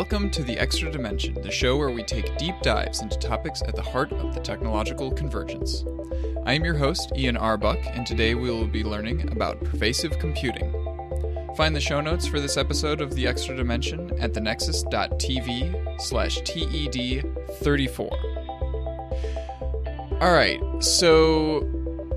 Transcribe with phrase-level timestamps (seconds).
[0.00, 3.76] Welcome to The Extra Dimension, the show where we take deep dives into topics at
[3.76, 5.84] the heart of the technological convergence.
[6.46, 10.72] I am your host, Ian Arbuck, and today we will be learning about pervasive computing.
[11.54, 18.10] Find the show notes for this episode of The Extra Dimension at thenexus.tv slash TED34.
[20.22, 21.60] All right, so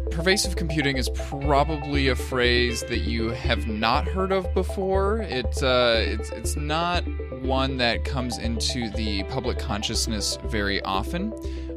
[0.10, 5.24] pervasive computing is probably a phrase that you have not heard of before.
[5.24, 7.04] It, uh, it's, it's not
[7.43, 11.33] one that comes into the public consciousness very often.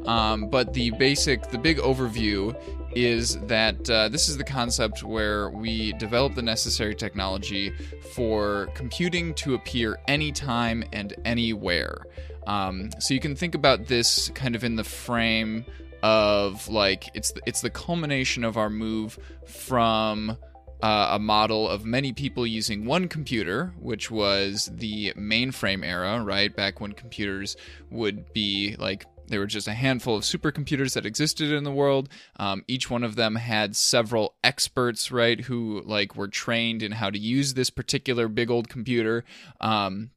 [0.06, 2.56] Um, but the basic, the big overview
[2.94, 7.70] is that uh, this is the concept where we develop the necessary technology
[8.14, 12.06] for computing to appear anytime and anywhere.
[12.46, 15.64] Um, so you can think about this kind of in the frame
[16.02, 20.36] of like it's the, it's the culmination of our move from
[20.82, 26.54] uh, a model of many people using one computer, which was the mainframe era, right?
[26.54, 27.56] Back when computers
[27.90, 32.08] would be like there were just a handful of supercomputers that existed in the world.
[32.36, 37.10] Um, each one of them had several experts, right, who like were trained in how
[37.10, 39.24] to use this particular big old computer.
[39.60, 40.10] Um,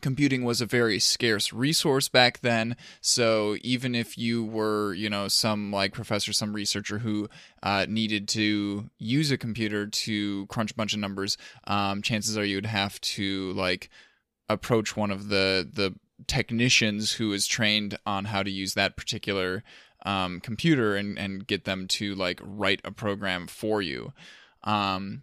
[0.00, 2.76] computing was a very scarce resource back then.
[3.00, 7.28] So even if you were you know some like professor some researcher who
[7.62, 12.44] uh, needed to use a computer to crunch a bunch of numbers um, chances are
[12.44, 13.90] you would have to like
[14.48, 15.94] approach one of the the
[16.26, 19.62] technicians who is trained on how to use that particular
[20.04, 24.12] um, computer and and get them to like write a program for you.
[24.64, 25.22] Um,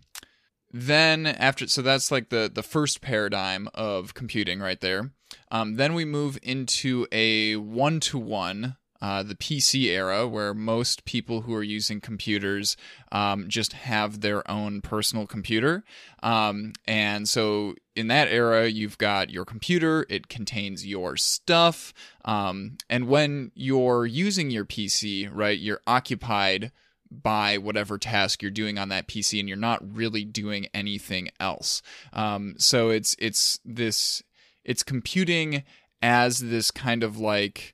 [0.77, 5.11] then after so that's like the the first paradigm of computing right there
[5.49, 11.53] um, then we move into a one-to-one uh, the PC era, where most people who
[11.53, 12.75] are using computers
[13.11, 15.83] um, just have their own personal computer.
[16.23, 21.93] Um, and so in that era, you've got your computer, it contains your stuff.
[22.23, 26.71] Um, and when you're using your PC, right, you're occupied
[27.09, 31.81] by whatever task you're doing on that PC, and you're not really doing anything else.
[32.13, 34.23] Um, so it's it's this
[34.63, 35.63] it's computing
[36.01, 37.73] as this kind of like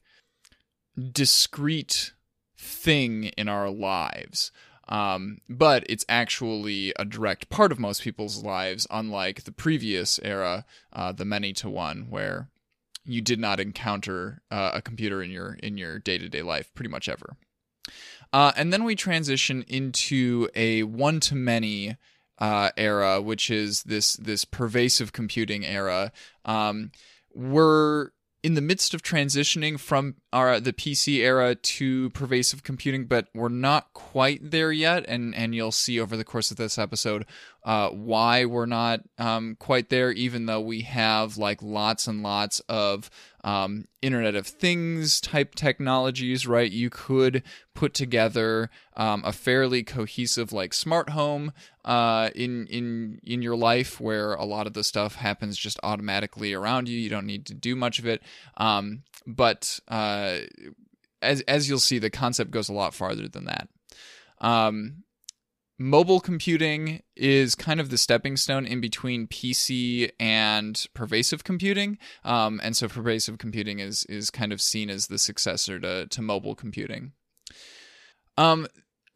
[1.12, 2.14] discrete
[2.58, 4.52] thing in our lives.
[4.88, 10.66] Um, but it's actually a direct part of most people's lives, unlike the previous era,
[10.92, 12.50] uh, the many to one, where
[13.06, 16.74] you did not encounter uh, a computer in your in your day to day life
[16.76, 17.38] pretty much ever.
[18.34, 21.98] Uh, and then we transition into a one to many
[22.40, 26.12] uh, era, which is this this pervasive computing era.
[26.46, 26.92] Um,
[27.34, 28.10] we're
[28.44, 33.50] in the midst of transitioning from our the PC era to pervasive computing, but we're
[33.50, 37.26] not quite there yet, and and you'll see over the course of this episode
[37.64, 42.60] uh, why we're not um, quite there, even though we have like lots and lots
[42.62, 43.12] of
[43.44, 46.72] um, Internet of Things type technologies, right?
[46.72, 47.44] You could
[47.74, 51.52] put together um, a fairly cohesive like smart home
[51.86, 56.54] uh, in in in your life where a lot of the stuff happens just automatically
[56.54, 57.00] around you.
[57.00, 58.22] You don't need to do much of it.
[58.58, 60.40] Um, but uh,
[61.22, 63.68] as as you'll see, the concept goes a lot farther than that.
[64.40, 65.04] Um,
[65.82, 71.98] mobile computing is kind of the stepping stone in between PC and pervasive computing.
[72.24, 76.22] Um, and so pervasive computing is is kind of seen as the successor to, to
[76.22, 77.14] mobile computing.
[78.38, 78.68] Um,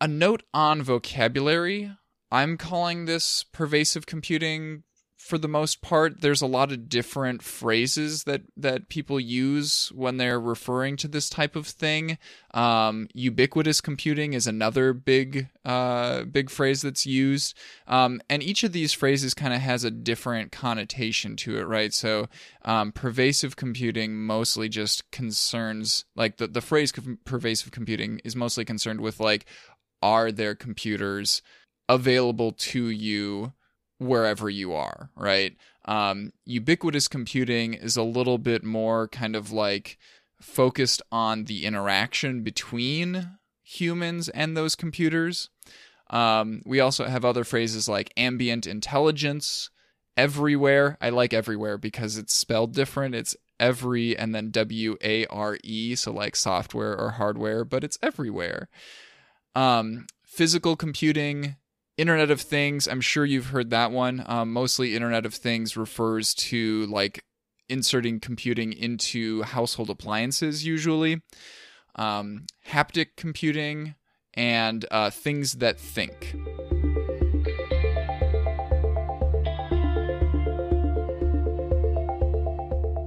[0.01, 1.91] a note on vocabulary.
[2.31, 4.83] I'm calling this pervasive computing
[5.25, 10.17] for the most part there's a lot of different phrases that that people use when
[10.17, 12.19] they're referring to this type of thing.
[12.53, 17.57] Um, ubiquitous computing is another big uh, big phrase that's used.
[17.87, 21.91] Um, and each of these phrases kind of has a different connotation to it right?
[21.91, 22.27] So
[22.63, 26.93] um, pervasive computing mostly just concerns like the, the phrase
[27.25, 29.47] pervasive computing is mostly concerned with like
[30.03, 31.41] are there computers
[31.89, 33.53] available to you
[33.97, 35.55] wherever you are, right?
[35.85, 39.97] Um, ubiquitous computing is a little bit more kind of like
[40.41, 45.49] focused on the interaction between humans and those computers.
[46.09, 49.69] Um, we also have other phrases like ambient intelligence,
[50.17, 50.97] everyware.
[51.01, 53.15] I like everyware because it's spelled different.
[53.15, 57.97] It's every and then W A R E, so like software or hardware, but it's
[57.99, 58.67] everyware.
[59.55, 61.55] Um, physical computing,
[61.97, 64.23] Internet of Things, I'm sure you've heard that one.
[64.27, 67.23] Um, mostly, Internet of Things refers to like
[67.69, 71.21] inserting computing into household appliances, usually.
[71.95, 73.95] Um, haptic computing
[74.33, 76.35] and uh, things that think.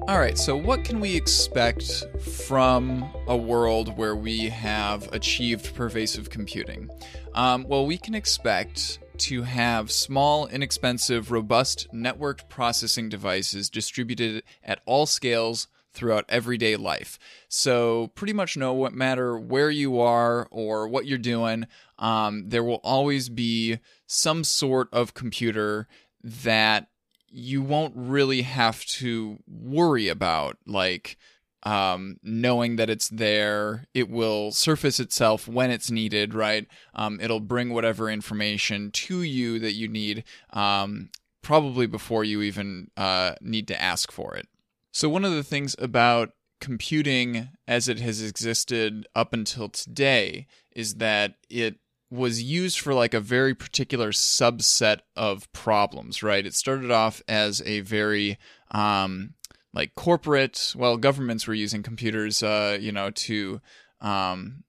[0.09, 6.31] All right, so what can we expect from a world where we have achieved pervasive
[6.31, 6.89] computing?
[7.35, 14.81] Um, well, we can expect to have small, inexpensive, robust networked processing devices distributed at
[14.87, 17.19] all scales throughout everyday life.
[17.49, 21.67] So, pretty much no matter where you are or what you're doing,
[21.99, 25.87] um, there will always be some sort of computer
[26.25, 26.89] that
[27.31, 31.17] you won't really have to worry about, like
[31.63, 33.87] um, knowing that it's there.
[33.95, 36.67] It will surface itself when it's needed, right?
[36.95, 41.11] Um, it'll bring whatever information to you that you need, um,
[41.43, 44.49] probably before you even uh, need to ask for it.
[44.93, 50.97] So, one of the things about computing as it has existed up until today is
[50.97, 51.77] that it
[52.11, 56.47] was used for like a very particular subset of problems, right?
[56.47, 58.39] It started off as a very
[58.71, 59.35] um,
[59.75, 63.61] like corporate, well, governments were using computers, uh, you know, to
[64.01, 64.65] um,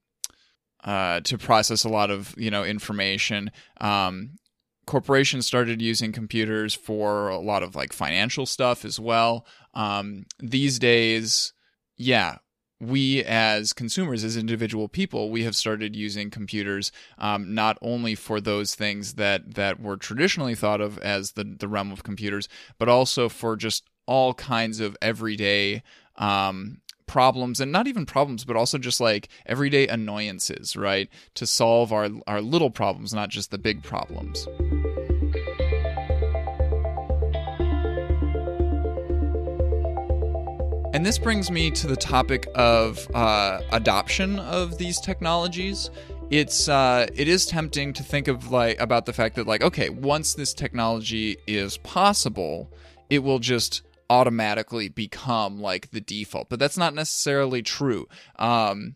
[0.84, 3.52] uh, to process a lot of you know information.
[3.80, 4.38] Um,
[4.86, 9.46] corporations started using computers for a lot of like financial stuff as well.
[9.74, 11.54] Um, these days,
[11.96, 12.38] yeah,
[12.80, 18.40] we as consumers, as individual people, we have started using computers um, not only for
[18.40, 22.48] those things that that were traditionally thought of as the the realm of computers,
[22.78, 25.84] but also for just all kinds of everyday
[26.16, 31.92] um, problems and not even problems but also just like everyday annoyances right to solve
[31.92, 34.48] our our little problems not just the big problems
[40.92, 45.92] And this brings me to the topic of uh, adoption of these technologies.
[46.32, 49.90] It's uh, it is tempting to think of like about the fact that like okay,
[49.90, 52.74] once this technology is possible,
[53.10, 56.50] it will just automatically become like the default.
[56.50, 58.08] But that's not necessarily true.
[58.38, 58.96] Um,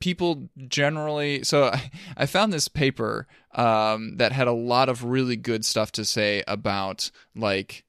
[0.00, 1.72] people generally so
[2.16, 6.42] I, found this paper um, that had a lot of really good stuff to say
[6.48, 7.84] about like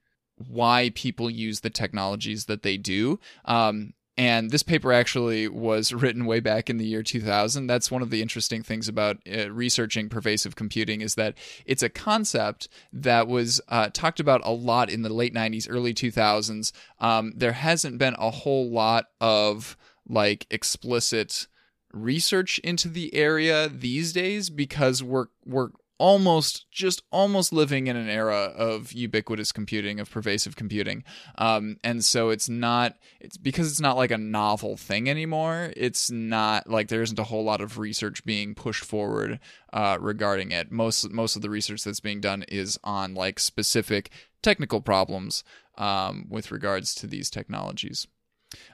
[0.48, 3.20] why people use the technologies that they do.
[3.46, 7.68] Um, and this paper actually was written way back in the year 2000.
[7.68, 11.90] That's one of the interesting things about uh, researching pervasive computing is that it's a
[11.90, 16.74] concept that was uh, talked about a lot in the late 90s, early 2000s.
[17.00, 19.78] Um, there hasn't been a whole lot of
[20.08, 21.48] like explicit
[21.94, 25.70] research into the area these days because we're we're
[26.00, 31.04] almost just almost living in an era of ubiquitous computing of pervasive computing.
[31.38, 36.10] Um, and so it's not it's because it's not like a novel thing anymore it's
[36.10, 39.40] not like there isn't a whole lot of research being pushed forward
[39.74, 40.72] uh, regarding it.
[40.72, 44.10] Most most of the research that's being done is on like specific
[44.42, 45.44] technical problems
[45.78, 48.08] um, with regards to these technologies.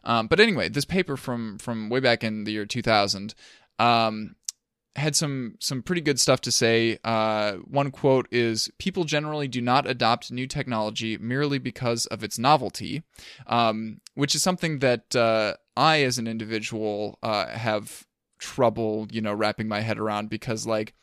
[0.03, 3.33] Um, but anyway this paper from from way back in the year 2000
[3.79, 4.35] um,
[4.95, 6.99] had some some pretty good stuff to say.
[7.03, 12.39] Uh, one quote is: "People generally do not adopt new technology merely because of its
[12.39, 13.03] novelty,"
[13.47, 18.05] um, which is something that uh, I, as an individual, uh, have
[18.37, 20.93] trouble, you know, wrapping my head around because, like,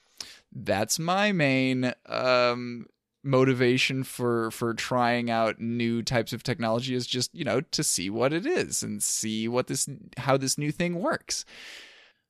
[0.53, 2.87] that's my main um,
[3.23, 8.11] motivation for for trying out new types of technology is just you know to see
[8.11, 11.45] what it is and see what this how this new thing works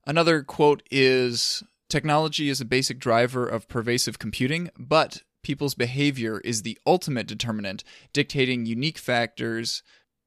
[0.04, 6.62] Another quote is Technology is a basic driver of pervasive computing, but people's behavior is
[6.62, 9.82] the ultimate determinant, dictating unique factors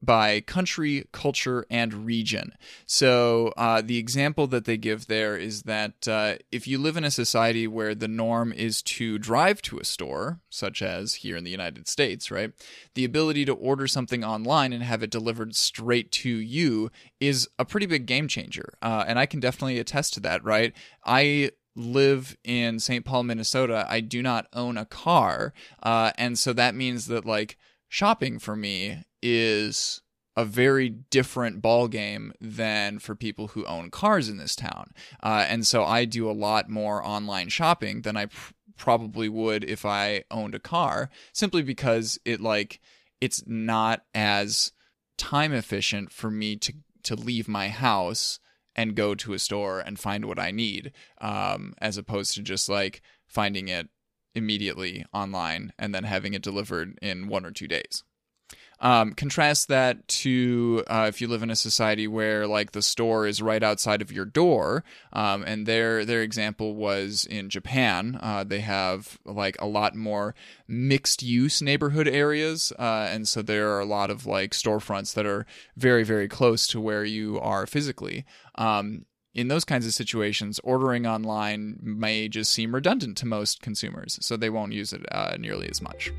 [0.05, 2.53] by country, culture, and region.
[2.85, 7.03] So, uh, the example that they give there is that uh, if you live in
[7.03, 11.43] a society where the norm is to drive to a store, such as here in
[11.43, 12.51] the United States, right,
[12.93, 17.65] the ability to order something online and have it delivered straight to you is a
[17.65, 18.73] pretty big game changer.
[18.81, 20.73] Uh, and I can definitely attest to that, right?
[21.03, 23.03] I live in St.
[23.03, 23.85] Paul, Minnesota.
[23.89, 25.53] I do not own a car.
[25.83, 30.01] Uh, and so that means that, like, shopping for me is
[30.35, 34.91] a very different ball game than for people who own cars in this town.
[35.23, 39.63] Uh, and so I do a lot more online shopping than I pr- probably would
[39.63, 42.81] if I owned a car, simply because it like
[43.21, 44.73] it's not as
[45.17, 46.73] time efficient for me to
[47.03, 48.39] to leave my house
[48.75, 52.67] and go to a store and find what I need, um, as opposed to just
[52.67, 53.87] like finding it
[54.35, 58.03] immediately online and then having it delivered in one or two days.
[58.79, 63.25] Um, contrast that to uh, if you live in a society where like the store
[63.25, 68.19] is right outside of your door, um, and their their example was in Japan.
[68.21, 70.35] Uh, they have like a lot more
[70.67, 75.25] mixed use neighborhood areas, uh, and so there are a lot of like storefronts that
[75.25, 75.45] are
[75.77, 78.25] very very close to where you are physically.
[78.55, 84.17] Um, in those kinds of situations, ordering online may just seem redundant to most consumers,
[84.21, 86.11] so they won't use it uh, nearly as much.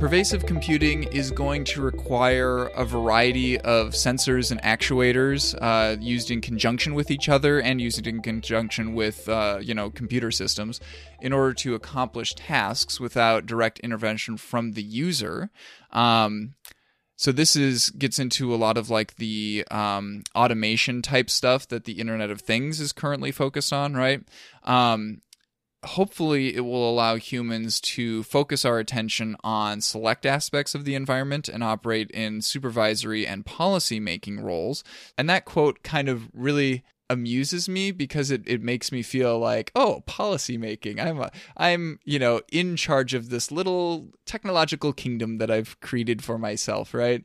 [0.00, 6.40] Pervasive computing is going to require a variety of sensors and actuators uh, used in
[6.40, 10.80] conjunction with each other and used in conjunction with, uh, you know, computer systems
[11.20, 15.50] in order to accomplish tasks without direct intervention from the user.
[15.90, 16.54] Um,
[17.16, 21.84] so this is gets into a lot of like the um, automation type stuff that
[21.84, 24.22] the Internet of Things is currently focused on, right?
[24.64, 25.20] Um,
[25.84, 31.48] hopefully it will allow humans to focus our attention on select aspects of the environment
[31.48, 34.84] and operate in supervisory and policy making roles.
[35.16, 39.72] And that quote kind of really amuses me because it, it makes me feel like
[39.74, 45.38] oh policy making i'm a, i'm you know in charge of this little technological kingdom
[45.38, 47.24] that i've created for myself right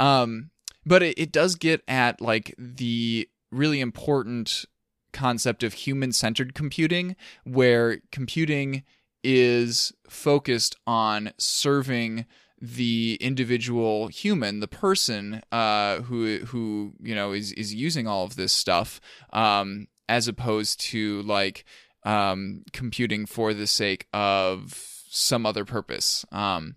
[0.00, 0.50] um
[0.84, 4.64] but it, it does get at like the really important
[5.12, 8.82] concept of human centered computing, where computing
[9.22, 12.26] is focused on serving
[12.60, 18.36] the individual human, the person uh, who who you know is is using all of
[18.36, 19.00] this stuff,
[19.32, 21.64] um, as opposed to like
[22.04, 24.74] um, computing for the sake of
[25.08, 26.24] some other purpose.
[26.32, 26.76] Um,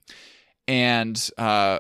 [0.67, 1.79] and uh,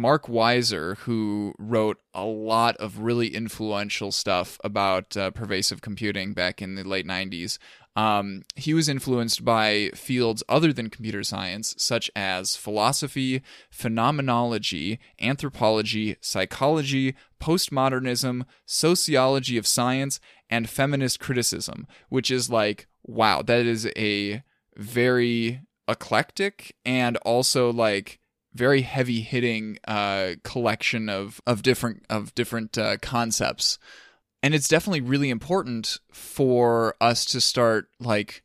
[0.00, 6.62] Mark Weiser, who wrote a lot of really influential stuff about uh, pervasive computing back
[6.62, 7.58] in the late 90s,
[7.96, 16.16] um, he was influenced by fields other than computer science, such as philosophy, phenomenology, anthropology,
[16.22, 24.42] psychology, postmodernism, sociology of science, and feminist criticism, which is like, wow, that is a
[24.76, 28.19] very eclectic and also like
[28.54, 33.78] very heavy hitting uh, collection of of different of different uh, concepts,
[34.42, 38.42] and it's definitely really important for us to start like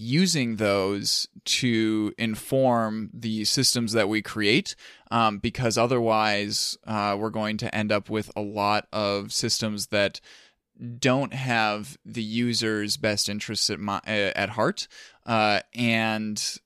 [0.00, 4.76] using those to inform the systems that we create
[5.10, 10.20] um, because otherwise uh, we're going to end up with a lot of systems that
[11.00, 14.86] don't have the user's best interests at, my, at heart.
[15.26, 16.58] Uh, and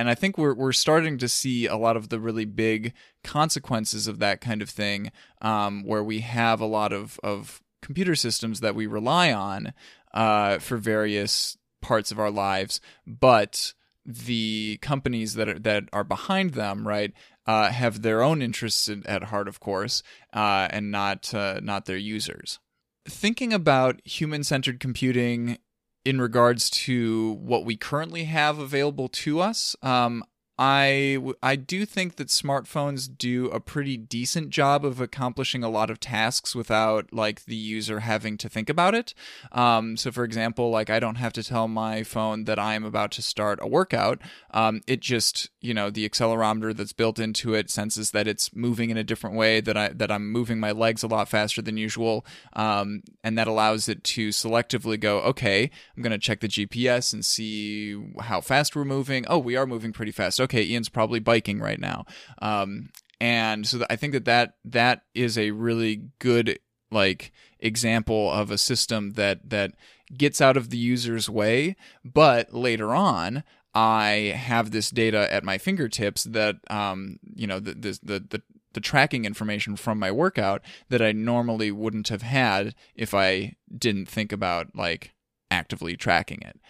[0.00, 4.06] and I think we're we're starting to see a lot of the really big consequences
[4.06, 8.60] of that kind of thing, um, where we have a lot of of computer systems
[8.60, 9.74] that we rely on
[10.14, 13.74] uh, for various parts of our lives, but
[14.06, 17.12] the companies that are that are behind them, right,
[17.46, 20.02] uh, have their own interests at heart, of course,
[20.32, 22.58] uh, and not uh, not their users.
[23.06, 25.58] Thinking about human centered computing
[26.04, 29.76] in regards to what we currently have available to us.
[29.82, 30.24] Um,
[30.62, 35.88] I I do think that smartphones do a pretty decent job of accomplishing a lot
[35.88, 39.14] of tasks without like the user having to think about it.
[39.52, 42.84] Um, so, for example, like I don't have to tell my phone that I am
[42.84, 44.20] about to start a workout.
[44.50, 48.90] Um, it just you know the accelerometer that's built into it senses that it's moving
[48.90, 51.78] in a different way that I that I'm moving my legs a lot faster than
[51.78, 55.20] usual, um, and that allows it to selectively go.
[55.20, 59.24] Okay, I'm going to check the GPS and see how fast we're moving.
[59.26, 60.40] Oh, we are moving pretty fast.
[60.40, 62.04] Okay okay, Ian's probably biking right now.
[62.42, 62.90] Um,
[63.20, 66.58] and so I think that, that that is a really good
[66.90, 69.72] like example of a system that that
[70.16, 75.58] gets out of the user's way, but later on I have this data at my
[75.58, 81.02] fingertips that um, you know the, the the the tracking information from my workout that
[81.02, 85.12] I normally wouldn't have had if I didn't think about like
[85.50, 86.60] actively tracking it.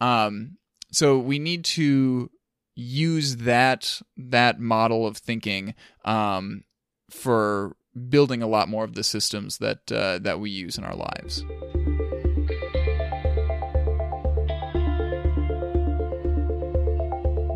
[0.00, 0.56] Um,
[0.90, 2.30] so we need to
[2.74, 5.74] use that that model of thinking
[6.04, 6.64] um,
[7.10, 7.76] for
[8.08, 11.44] building a lot more of the systems that uh, that we use in our lives.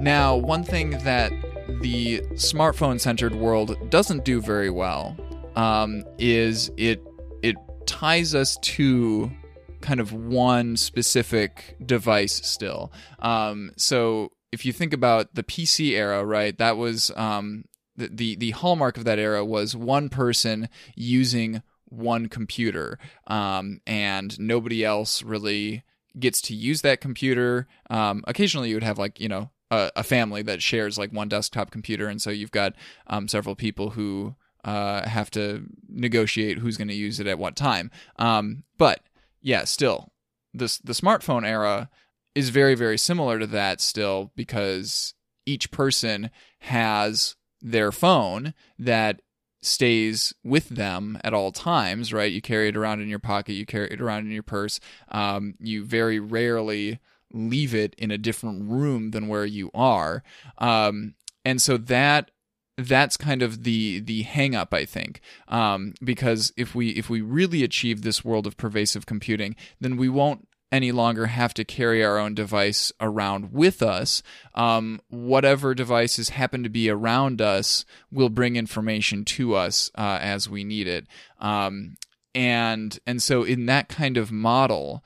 [0.04, 1.32] Now, one thing that
[1.80, 5.16] the smartphone centered world doesn't do very well
[5.56, 7.02] um, is it
[7.42, 7.56] it
[7.86, 9.32] ties us to
[9.80, 12.92] kind of one specific device still.
[13.20, 17.64] Um, so if you think about the PC era, right, that was um,
[17.96, 24.38] the, the, the hallmark of that era was one person using one computer, um, and
[24.38, 25.82] nobody else really
[26.18, 27.66] gets to use that computer.
[27.88, 31.28] Um, occasionally, you would have like you know a, a, family that shares like one
[31.28, 32.74] desktop computer, and so you've got
[33.06, 37.56] um, several people who uh, have to negotiate who's going to use it at what
[37.56, 37.90] time.
[38.18, 39.00] Um, but
[39.42, 40.12] yeah, still,
[40.52, 41.90] this the smartphone era
[42.34, 45.14] is very very similar to that still because
[45.46, 49.20] each person has their phone that
[49.64, 52.32] stays with them at all times, right?
[52.32, 54.78] You carry it around in your pocket, you carry it around in your purse.
[55.08, 57.00] Um, you very rarely
[57.34, 60.22] leave it in a different room than where you are.
[60.58, 61.14] Um,
[61.44, 62.30] and so that
[62.76, 67.20] that's kind of the the hang up i think um, because if we if we
[67.20, 72.04] really achieve this world of pervasive computing then we won't any longer have to carry
[72.04, 74.24] our own device around with us.
[74.56, 80.50] Um, whatever devices happen to be around us will bring information to us uh, as
[80.50, 81.06] we need it.
[81.38, 81.96] Um,
[82.34, 85.04] and and so in that kind of model,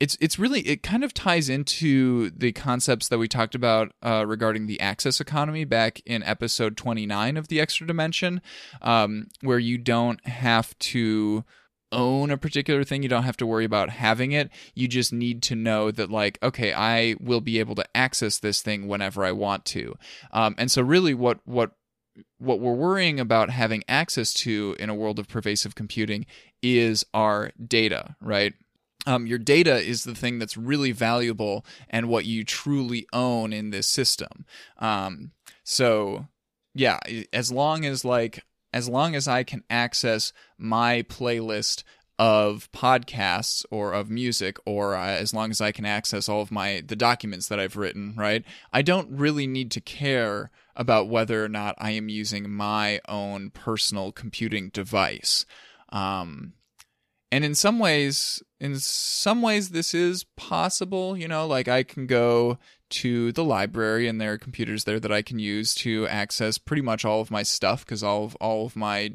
[0.00, 4.24] it's it's really it kind of ties into the concepts that we talked about uh,
[4.26, 8.40] regarding the access economy back in episode 29 of the extra dimension
[8.80, 11.44] um, where you don't have to
[11.92, 13.02] own a particular thing.
[13.02, 14.50] You don't have to worry about having it.
[14.74, 18.62] You just need to know that like okay i will be able to access this
[18.62, 19.96] thing whenever i want to.
[20.32, 21.72] Um, and so really what what
[22.38, 26.26] what we're worrying about having access to in a world of pervasive computing
[26.62, 28.54] is our data right
[29.10, 33.70] um, your data is the thing that's really valuable and what you truly own in
[33.70, 34.46] this system.
[34.78, 35.32] Um,
[35.64, 36.26] so,
[36.74, 37.00] yeah,
[37.32, 41.82] as long as like as long as I can access my playlist
[42.20, 46.52] of podcasts or of music or uh, as long as I can access all of
[46.52, 48.44] my the documents that I've written, right?
[48.72, 53.50] I don't really need to care about whether or not I am using my own
[53.50, 55.46] personal computing device.
[55.88, 56.52] Um,
[57.32, 62.06] and in some ways in some ways this is possible you know like i can
[62.06, 62.58] go
[62.88, 66.82] to the library and there are computers there that i can use to access pretty
[66.82, 69.10] much all of my stuff because all of all of my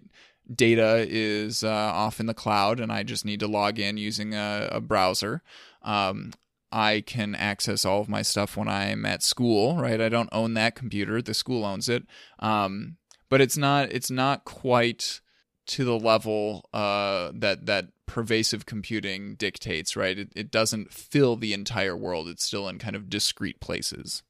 [0.53, 4.33] data is uh, off in the cloud and i just need to log in using
[4.35, 5.41] a, a browser.
[5.81, 6.33] Um,
[6.71, 10.01] i can access all of my stuff when i'm at school right?
[10.01, 11.21] I don't own that computer.
[11.21, 12.03] The school owns it.
[12.39, 12.97] Um,
[13.29, 15.21] but it's not it's not quite
[15.67, 20.17] to the level uh, that that pervasive computing dictates, right?
[20.17, 24.23] It, it doesn't fill the entire world, it's still in kind of discrete places.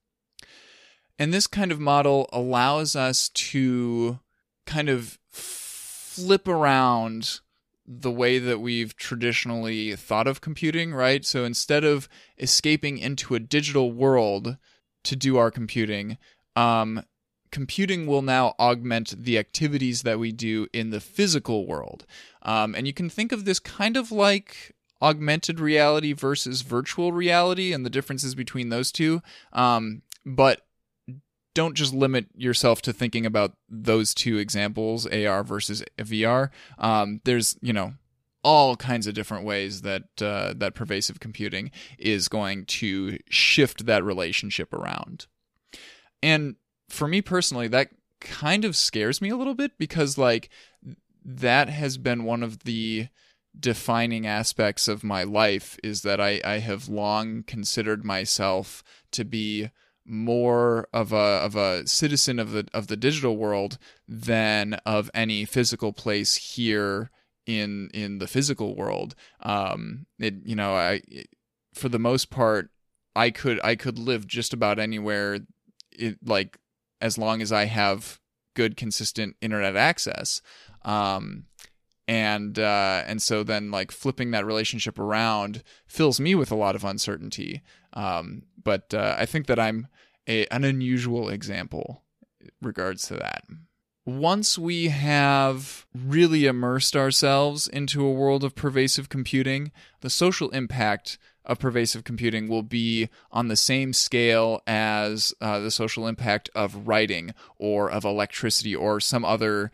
[1.18, 4.20] And this kind of model allows us to
[4.66, 7.40] kind of flip around
[7.88, 11.24] the way that we've traditionally thought of computing, right?
[11.24, 14.58] So instead of escaping into a digital world
[15.04, 16.18] to do our computing,
[16.56, 17.04] um,
[17.56, 22.06] computing will now augment the activities that we do in the physical world.
[22.42, 27.72] Um, and you can think of this kind of like augmented reality versus virtual reality
[27.72, 29.22] and the differences between those two.
[29.54, 30.64] Um, but
[31.54, 36.50] don't just limit yourself to thinking about those two examples, AR versus VR.
[36.78, 37.94] Um, there's, you know,
[38.44, 44.04] all kinds of different ways that uh, that pervasive computing is going to shift that
[44.04, 45.28] relationship around.
[46.22, 46.58] And
[46.96, 47.90] for me personally, that
[48.22, 50.50] kind of scares me a little bit because like
[51.24, 53.08] that has been one of the
[53.58, 59.70] defining aspects of my life is that I, I have long considered myself to be
[60.06, 65.46] more of a of a citizen of the of the digital world than of any
[65.46, 67.10] physical place here
[67.48, 69.16] in in the physical world.
[69.40, 71.02] Um, it you know I
[71.74, 72.70] for the most part
[73.16, 75.40] I could I could live just about anywhere.
[75.92, 76.60] It, like
[77.06, 78.20] as long as I have
[78.56, 80.42] good consistent internet access.
[80.84, 81.46] Um,
[82.08, 86.76] and uh, and so then like flipping that relationship around fills me with a lot
[86.76, 87.62] of uncertainty.
[87.94, 89.88] Um, but uh, I think that I'm
[90.28, 92.04] a, an unusual example
[92.62, 93.44] regards to that.
[94.06, 101.18] Once we have really immersed ourselves into a world of pervasive computing, the social impact
[101.44, 106.88] of pervasive computing will be on the same scale as uh, the social impact of
[106.88, 109.72] writing or of electricity or some other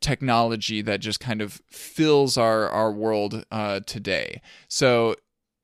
[0.00, 4.40] technology that just kind of fills our our world uh, today.
[4.68, 5.16] So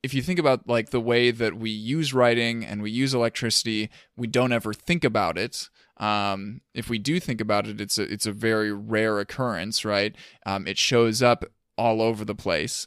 [0.05, 3.90] if you think about like the way that we use writing and we use electricity,
[4.16, 5.70] we don't ever think about it.
[5.99, 10.15] Um, if we do think about it, it's a it's a very rare occurrence, right?
[10.45, 11.45] Um, it shows up
[11.77, 12.87] all over the place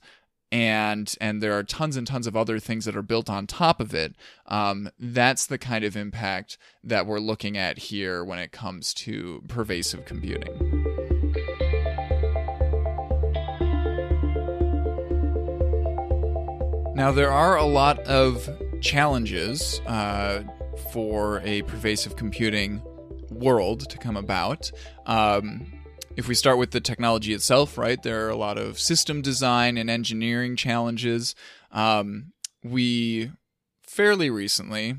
[0.50, 3.82] and and there are tons and tons of other things that are built on top
[3.82, 4.15] of it
[4.46, 9.43] um, that's the kind of impact that we're looking at here when it comes to
[9.50, 10.88] pervasive computing
[16.98, 18.50] Now, there are a lot of
[18.82, 20.41] challenges uh,
[20.91, 22.82] for a pervasive computing
[23.39, 24.71] world to come about.
[25.06, 25.73] Um,
[26.15, 29.78] if we start with the technology itself, right, there are a lot of system design
[29.78, 31.36] and engineering challenges.
[31.71, 33.32] Um, we
[33.84, 34.95] fairly recently,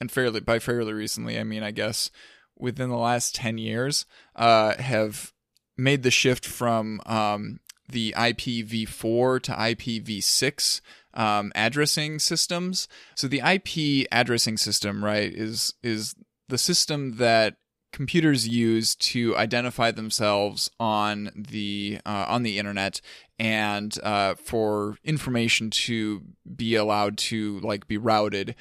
[0.00, 2.10] and fairly by fairly recently, I mean, I guess
[2.56, 5.32] within the last 10 years, uh, have
[5.76, 10.80] made the shift from um, the IPv4 to IPv6
[11.14, 12.88] um, addressing systems.
[13.16, 16.14] So the IP addressing system, right, is is
[16.48, 17.56] the system that
[17.92, 23.00] computers use to identify themselves on the uh, on the internet
[23.38, 26.22] and uh, for information to
[26.56, 28.54] be allowed to like be routed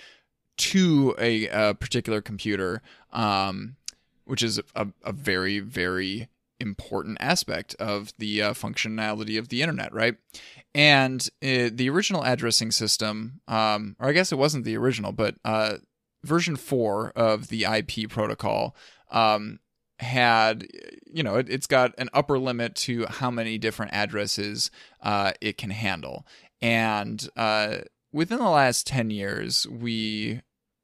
[0.57, 3.77] to a, a particular computer, um,
[4.25, 6.27] which is a, a very very
[6.59, 10.15] important aspect of the uh, functionality of the internet, right?
[10.75, 15.35] And it, the original addressing system, um, or I guess it wasn't the original, but
[15.43, 15.77] uh,
[16.23, 18.75] version four of the IP protocol
[19.11, 19.59] um,
[19.99, 20.67] had,
[21.05, 24.71] you know, it, has got an upper limit to how many different addresses
[25.01, 26.25] uh, it can handle.
[26.61, 27.77] And uh,
[28.11, 30.41] within the last 10 years, we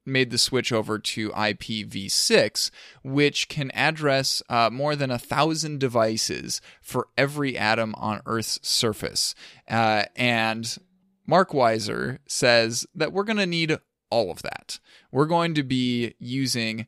[0.08, 2.70] made the switch over to IPv6,
[3.04, 9.34] which can address uh, more than a thousand devices for every atom on Earth's surface.
[9.68, 10.78] Uh, and
[11.26, 13.76] Mark Weiser says that we're going to need
[14.10, 14.80] all of that.
[15.12, 16.86] We're going to be using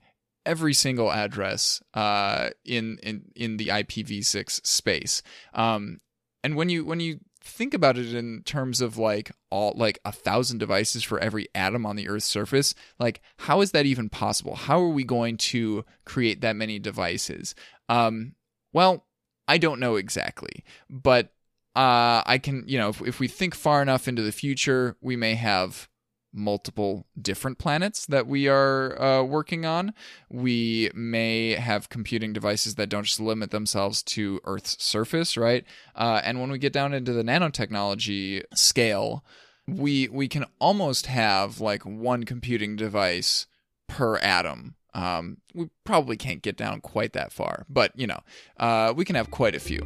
[0.50, 5.22] every single address uh, in in in the IPv6 space.
[5.54, 6.00] Um,
[6.42, 10.10] and when you when you think about it in terms of like all like a
[10.10, 14.54] thousand devices for every atom on the earth's surface like how is that even possible
[14.54, 17.54] how are we going to create that many devices
[17.88, 18.34] um
[18.74, 19.06] well
[19.48, 21.32] i don't know exactly but
[21.76, 25.16] uh i can you know if, if we think far enough into the future we
[25.16, 25.88] may have
[26.32, 29.92] multiple different planets that we are uh, working on.
[30.28, 35.64] We may have computing devices that don't just limit themselves to Earth's surface, right?
[35.94, 39.24] Uh, and when we get down into the nanotechnology scale,
[39.66, 43.46] we we can almost have like one computing device
[43.86, 44.74] per atom.
[44.92, 48.20] Um, we probably can't get down quite that far, but you know,
[48.56, 49.80] uh, we can have quite a few.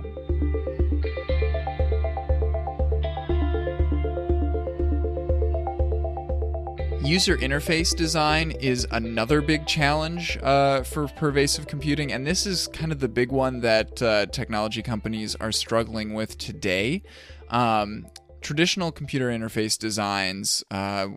[7.05, 12.93] User interface design is another big challenge uh, for pervasive computing, and this is kind
[12.93, 17.03] of the big one that uh, technology companies are struggling with today.
[17.51, 18.07] Um,
[18.41, 21.09] traditional computer interface designs, uh,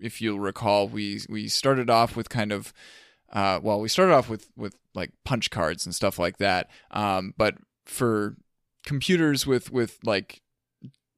[0.00, 2.72] if you'll recall, we we started off with kind of
[3.30, 6.70] uh, well, we started off with with like punch cards and stuff like that.
[6.90, 8.36] Um, but for
[8.86, 10.40] computers with with like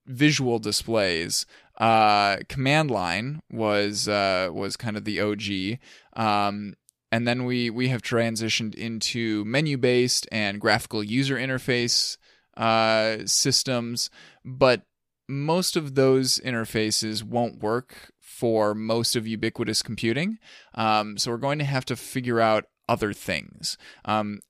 [0.05, 1.47] visual displays,
[1.79, 5.79] uh, command line was uh, was kind of the OG.
[6.15, 6.75] Um,
[7.13, 12.17] and then we we have transitioned into menu based and graphical user interface
[12.57, 14.11] uh, systems,
[14.45, 14.83] but
[15.29, 20.39] most of those interfaces won't work for most of ubiquitous computing.
[20.75, 23.77] Um, so we're going to have to figure out other things.
[24.05, 24.41] Um,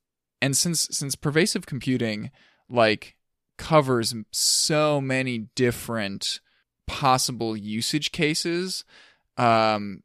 [0.43, 2.31] and since since pervasive computing
[2.69, 3.17] like
[3.59, 6.41] covers so many different
[6.87, 8.85] possible usage cases,
[9.37, 10.03] um,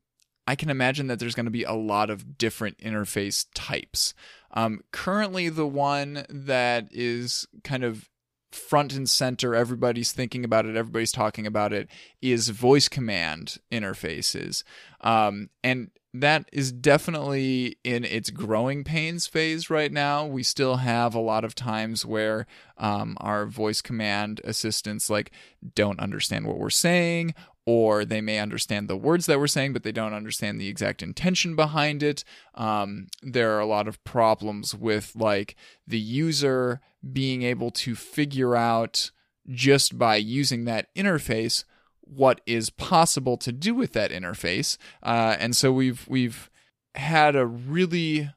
[0.47, 4.13] I can imagine that there's going to be a lot of different interface types.
[4.51, 8.09] Um, currently, the one that is kind of
[8.51, 11.87] front and center, everybody's thinking about it, everybody's talking about it,
[12.21, 14.63] is voice command interfaces.
[14.99, 20.25] Um, and that is definitely in its growing pains phase right now.
[20.25, 22.47] We still have a lot of times where
[22.77, 25.31] um, our voice command assistants like
[25.75, 27.33] don't understand what we're saying,
[27.65, 31.01] or they may understand the words that we're saying, but they don't understand the exact
[31.01, 32.25] intention behind it.
[32.55, 35.55] Um, there are a lot of problems with like
[35.87, 36.81] the user
[37.13, 39.11] being able to figure out
[39.49, 41.63] just by using that interface
[42.11, 44.77] what is possible to do with that interface.
[45.01, 46.49] Uh, and so we've we've
[46.95, 48.29] had a really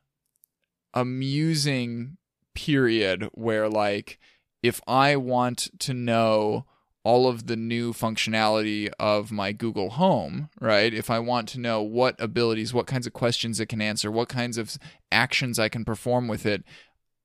[0.93, 2.17] amusing
[2.55, 4.19] period where like
[4.63, 6.67] if I want to know
[7.03, 10.95] all of the new functionality of my Google Home, right?
[10.95, 14.31] If I want to know what abilities, what kinds of questions it can answer, what
[14.31, 14.79] kinds of
[15.13, 16.65] actions I can perform with it,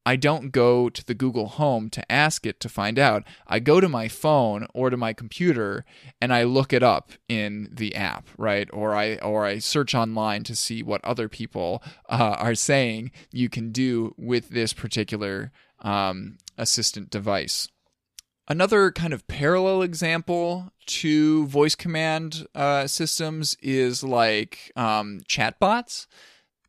[0.09, 3.23] I don't go to the Google Home to ask it to find out.
[3.45, 5.85] I go to my phone or to my computer
[6.19, 8.67] and I look it up in the app, right?
[8.73, 13.49] Or I or I search online to see what other people uh, are saying you
[13.49, 17.67] can do with this particular um, assistant device.
[18.47, 26.07] Another kind of parallel example to voice command uh, systems is like um, chatbots,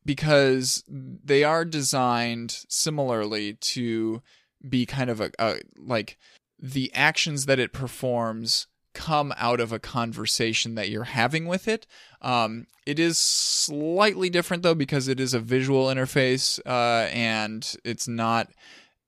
[0.04, 4.22] because they are designed similarly to
[4.66, 6.18] be kind of a, a like
[6.58, 11.86] the actions that it performs come out of a conversation that you're having with it.
[12.20, 18.08] Um, it is slightly different though because it is a visual interface uh, and it's
[18.08, 18.48] not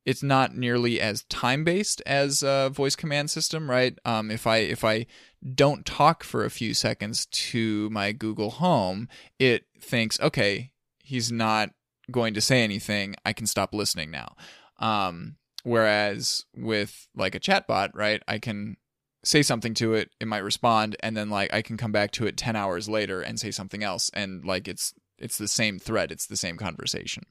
[0.05, 3.97] it's not nearly as time based as a voice command system, right?
[4.05, 5.07] Um, if I if I
[5.55, 10.72] don't talk for a few seconds to my Google Home, it thinks, okay,
[11.13, 11.69] he's not
[12.11, 13.15] going to say anything.
[13.23, 14.35] I can stop listening now.
[14.79, 18.79] Um, whereas with like a chatbot, right, I can
[19.23, 22.27] say something to it, it might respond, and then like I can come back to
[22.27, 26.11] it ten hours later and say something else, and like it's it's the same thread,
[26.11, 27.25] it's the same conversation.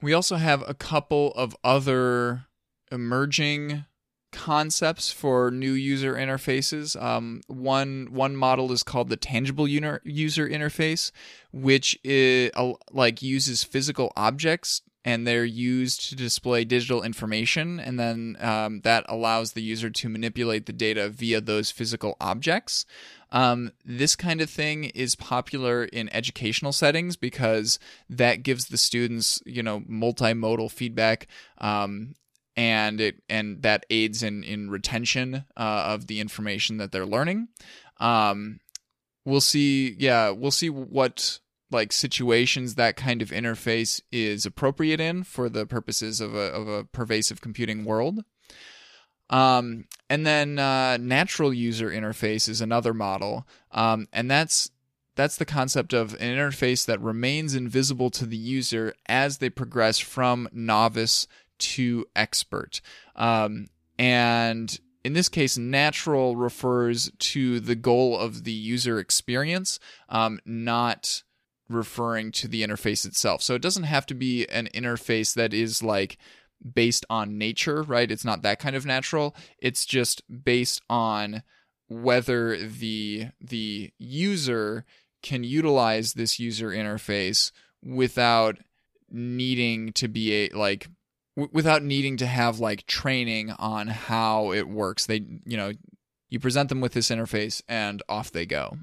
[0.00, 2.46] We also have a couple of other
[2.90, 3.84] emerging
[4.32, 7.00] concepts for new user interfaces.
[7.00, 11.12] Um, one one model is called the tangible user interface,
[11.52, 12.50] which is,
[12.90, 19.04] like uses physical objects and they're used to display digital information, and then um, that
[19.08, 22.86] allows the user to manipulate the data via those physical objects.
[23.32, 29.42] Um, this kind of thing is popular in educational settings because that gives the students,
[29.44, 31.26] you know, multimodal feedback,
[31.58, 32.14] um,
[32.56, 37.48] and it and that aids in in retention uh, of the information that they're learning.
[37.98, 38.60] Um,
[39.24, 39.96] we'll see.
[39.98, 41.38] Yeah, we'll see what
[41.70, 46.68] like situations that kind of interface is appropriate in for the purposes of a, of
[46.68, 48.24] a pervasive computing world.
[49.30, 54.70] Um, and then uh, natural user interface is another model, um, and that's
[55.14, 59.98] that's the concept of an interface that remains invisible to the user as they progress
[59.98, 61.26] from novice
[61.62, 62.80] to expert.
[63.16, 70.40] Um, and in this case, natural refers to the goal of the user experience, um,
[70.44, 71.22] not
[71.68, 73.42] referring to the interface itself.
[73.42, 76.18] So it doesn't have to be an interface that is like
[76.74, 78.10] based on nature, right?
[78.10, 79.34] It's not that kind of natural.
[79.58, 81.42] It's just based on
[81.88, 84.84] whether the the user
[85.22, 88.58] can utilize this user interface without
[89.10, 90.88] needing to be a like
[91.36, 95.06] without needing to have like training on how it works.
[95.06, 95.72] They you know,
[96.28, 98.76] you present them with this interface and off they go.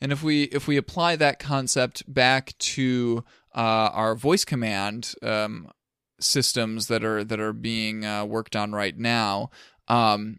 [0.00, 5.70] And if we if we apply that concept back to uh, our voice command um,
[6.18, 9.50] systems that are that are being uh, worked on right now,
[9.88, 10.38] um,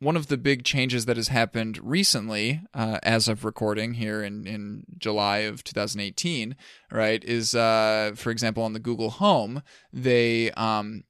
[0.00, 4.46] one of the big changes that has happened recently, uh, as of recording here in,
[4.46, 6.56] in July of 2018,
[6.90, 11.04] right, is uh, for example on the Google Home, they um,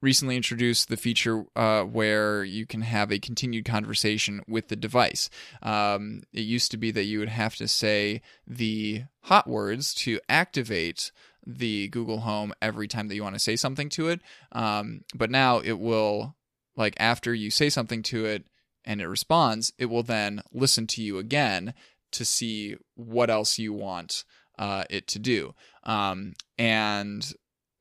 [0.00, 5.28] recently introduced the feature uh, where you can have a continued conversation with the device.
[5.62, 10.20] Um, it used to be that you would have to say the hot words to
[10.28, 11.10] activate
[11.44, 14.20] the Google Home every time that you want to say something to it.
[14.52, 16.36] Um, but now it will,
[16.78, 18.46] like, after you say something to it
[18.84, 21.74] and it responds, it will then listen to you again
[22.12, 24.24] to see what else you want
[24.58, 25.54] uh, it to do.
[25.84, 27.30] Um, and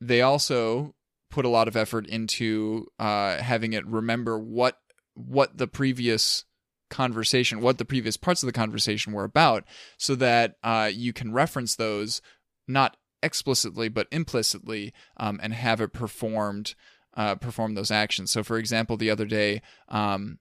[0.02, 0.96] they also
[1.30, 4.80] put a lot of effort into uh, having it remember what
[5.14, 6.46] what the previous
[6.90, 9.64] conversation, what the previous parts of the conversation were about,
[9.98, 12.22] so that uh, you can reference those
[12.68, 16.76] not explicitly but implicitly um, and have it performed
[17.18, 18.32] uh, perform those actions.
[18.32, 19.62] So, for example, the other day.
[19.90, 20.40] Um,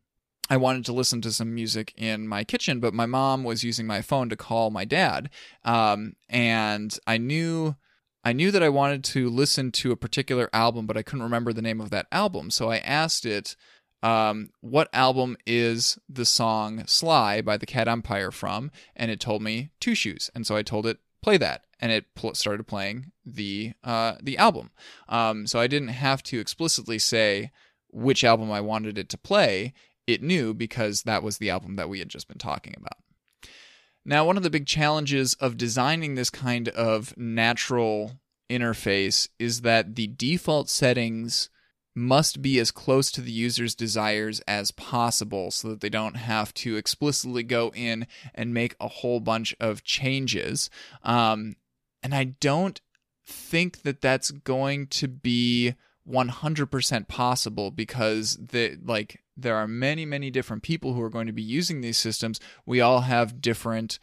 [0.49, 3.85] I wanted to listen to some music in my kitchen, but my mom was using
[3.85, 5.29] my phone to call my dad.
[5.65, 7.75] Um, and I knew
[8.23, 11.53] I knew that I wanted to listen to a particular album, but I couldn't remember
[11.53, 12.51] the name of that album.
[12.51, 13.55] So I asked it,
[14.03, 18.73] um, what album is the song Sly by the Cat Empire from?
[18.97, 20.29] And it told me Two Shoes.
[20.35, 21.65] And so I told it, play that.
[21.79, 24.71] And it pl- started playing the uh, the album.
[25.09, 27.51] Um, so I didn't have to explicitly say
[27.91, 29.75] which album I wanted it to play.
[30.07, 32.99] It knew because that was the album that we had just been talking about.
[34.05, 39.97] Now, one of the big challenges of designing this kind of natural interface is that
[39.97, 41.51] the default settings
[41.97, 46.53] must be as close to the user's desires as possible so that they don't have
[46.53, 50.69] to explicitly go in and make a whole bunch of changes.
[51.03, 51.57] Um,
[52.03, 52.81] and I don't
[53.27, 55.75] think that that's going to be
[56.09, 61.33] 100% possible because the like there are many many different people who are going to
[61.33, 62.39] be using these systems.
[62.65, 63.99] We all have different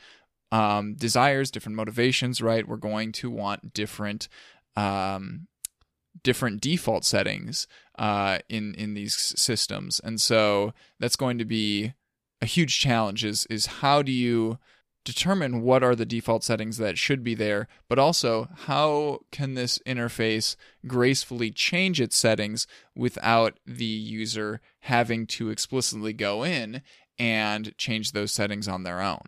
[0.52, 2.68] um, desires different motivations right?
[2.68, 4.28] We're going to want different
[4.76, 5.48] um,
[6.24, 11.94] different default settings uh, in in these systems, and so that's going to be
[12.42, 13.24] a huge challenge.
[13.24, 14.58] Is is how do you
[15.06, 19.80] determine what are the default settings that should be there, but also how can this
[19.86, 20.56] interface
[20.88, 26.82] gracefully change its settings without the user having to explicitly go in
[27.20, 29.26] and change those settings on their own.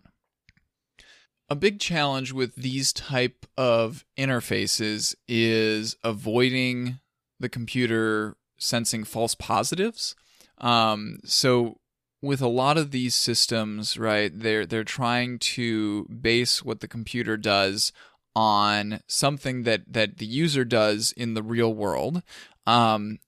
[1.48, 6.98] A big challenge with these type of interfaces is avoiding
[7.38, 10.14] the computer sensing false positives.
[10.58, 11.78] Um, so
[12.22, 17.36] with a lot of these systems, right, they're they're trying to base what the computer
[17.36, 17.92] does
[18.34, 22.22] on something that that the user does in the real world.
[22.66, 23.18] Um,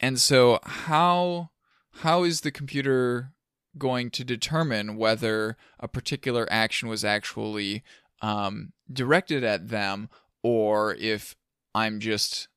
[0.00, 1.50] and so how
[1.98, 3.32] how is the computer
[3.76, 7.82] going to determine whether a particular action was actually
[8.22, 10.08] um, directed at them
[10.42, 11.34] or if
[11.74, 12.48] I'm just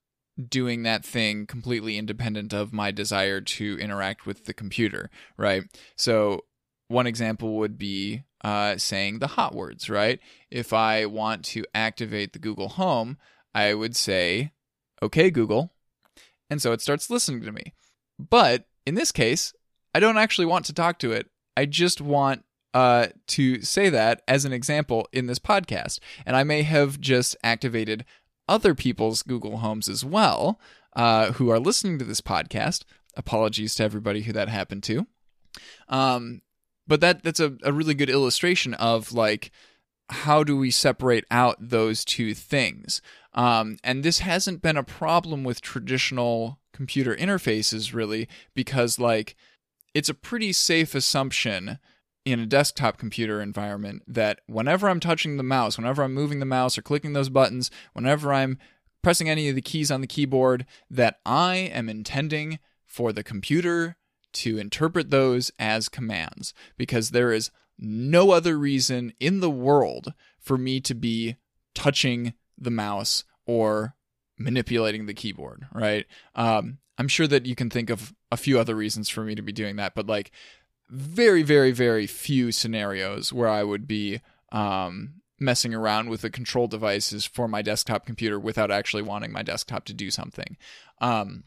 [0.50, 5.64] doing that thing completely independent of my desire to interact with the computer, right?
[5.96, 6.46] So,
[6.90, 10.20] one example would be uh, saying the hot words, right?
[10.50, 13.18] If I want to activate the Google Home,
[13.54, 14.52] I would say,
[15.02, 15.74] okay, Google.
[16.50, 17.74] And so it starts listening to me.
[18.18, 19.54] But in this case,
[19.94, 21.30] I don't actually want to talk to it.
[21.56, 26.00] I just want uh, to say that as an example in this podcast.
[26.26, 28.06] And I may have just activated
[28.48, 30.60] other people's Google Homes as well
[30.96, 32.84] uh, who are listening to this podcast.
[33.16, 35.08] Apologies to everybody who that happened to.
[35.90, 36.42] Um,
[36.88, 39.52] but that that's a, a really good illustration of like
[40.10, 43.02] how do we separate out those two things?
[43.34, 49.36] Um, and this hasn't been a problem with traditional computer interfaces really because like
[49.94, 51.80] it's a pretty safe assumption
[52.32, 56.46] in a desktop computer environment that whenever I'm touching the mouse, whenever I'm moving the
[56.46, 58.58] mouse or clicking those buttons, whenever I'm
[59.02, 63.96] pressing any of the keys on the keyboard, that I am intending for the computer
[64.34, 70.58] to interpret those as commands because there is no other reason in the world for
[70.58, 71.38] me to be
[71.74, 73.96] touching the mouse or
[74.38, 76.06] manipulating the keyboard, right?
[76.36, 79.42] Um, I'm sure that you can think of a few other reasons for me to
[79.42, 80.32] be doing that, but like
[80.90, 84.22] very, very, very few scenarios where I would be
[84.52, 89.44] um, messing around with the control devices for my desktop computer without actually wanting my
[89.44, 90.58] desktop to do something.
[91.00, 91.44] Um,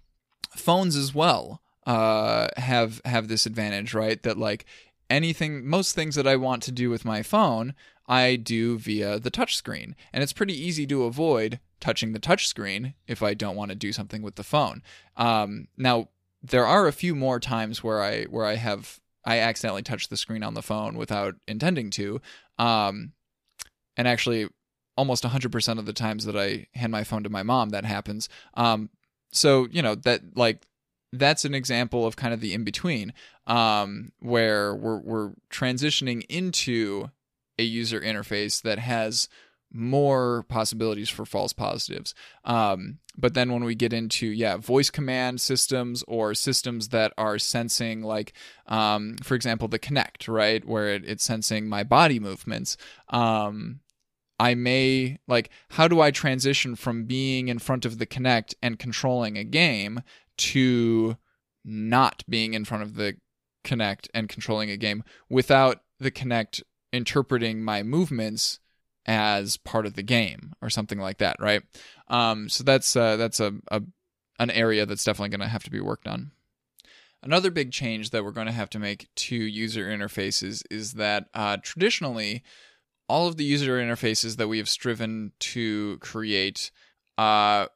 [0.56, 4.22] phones as well uh, have have this advantage, right?
[4.22, 4.66] That like
[5.08, 7.74] anything, most things that I want to do with my phone,
[8.06, 13.22] I do via the touchscreen, and it's pretty easy to avoid touching the touchscreen if
[13.22, 14.82] I don't want to do something with the phone.
[15.16, 16.08] Um, now
[16.42, 20.16] there are a few more times where I where I have I accidentally touched the
[20.16, 22.20] screen on the phone without intending to.
[22.58, 23.12] Um,
[23.96, 24.48] and actually,
[24.96, 28.28] almost 100% of the times that I hand my phone to my mom, that happens.
[28.54, 28.90] Um,
[29.32, 30.66] so, you know, that like,
[31.12, 33.12] that's an example of kind of the in between
[33.46, 37.10] um, where we're, we're transitioning into
[37.58, 39.28] a user interface that has
[39.72, 42.14] more possibilities for false positives.
[42.44, 47.38] Um, but then when we get into yeah voice command systems or systems that are
[47.38, 48.32] sensing like
[48.66, 52.76] um, for example the Kinect right where it, it's sensing my body movements.
[53.08, 53.80] Um,
[54.38, 58.78] I may like how do I transition from being in front of the Kinect and
[58.78, 60.02] controlling a game
[60.38, 61.16] to
[61.64, 63.16] not being in front of the
[63.64, 68.58] Kinect and controlling a game without the Kinect interpreting my movements
[69.06, 71.62] as part of the game or something like that, right?
[72.08, 73.82] Um, so that's uh, that's a, a
[74.38, 76.32] an area that's definitely going to have to be worked on.
[77.22, 81.26] Another big change that we're going to have to make to user interfaces is that
[81.34, 82.42] uh, traditionally,
[83.08, 86.70] all of the user interfaces that we have striven to create
[87.18, 87.66] uh,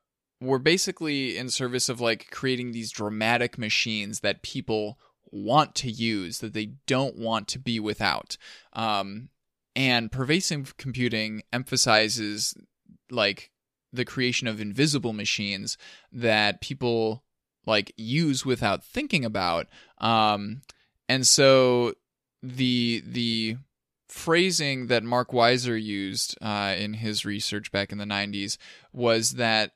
[0.40, 4.98] were basically in service of like creating these dramatic machines that people
[5.30, 8.38] want to use that they don't want to be without.
[8.72, 9.28] Um,
[9.76, 12.54] and pervasive computing emphasizes
[13.10, 13.50] like
[13.92, 15.78] the creation of invisible machines
[16.12, 17.22] that people
[17.66, 19.66] like use without thinking about
[19.98, 20.62] um,
[21.08, 21.94] and so
[22.42, 23.56] the the
[24.08, 28.58] phrasing that Mark Weiser used uh, in his research back in the 90s
[28.92, 29.72] was that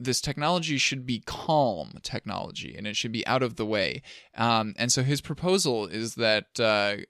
[0.00, 4.02] this technology should be calm technology and it should be out of the way.
[4.36, 7.04] Um, and so his proposal is that uh,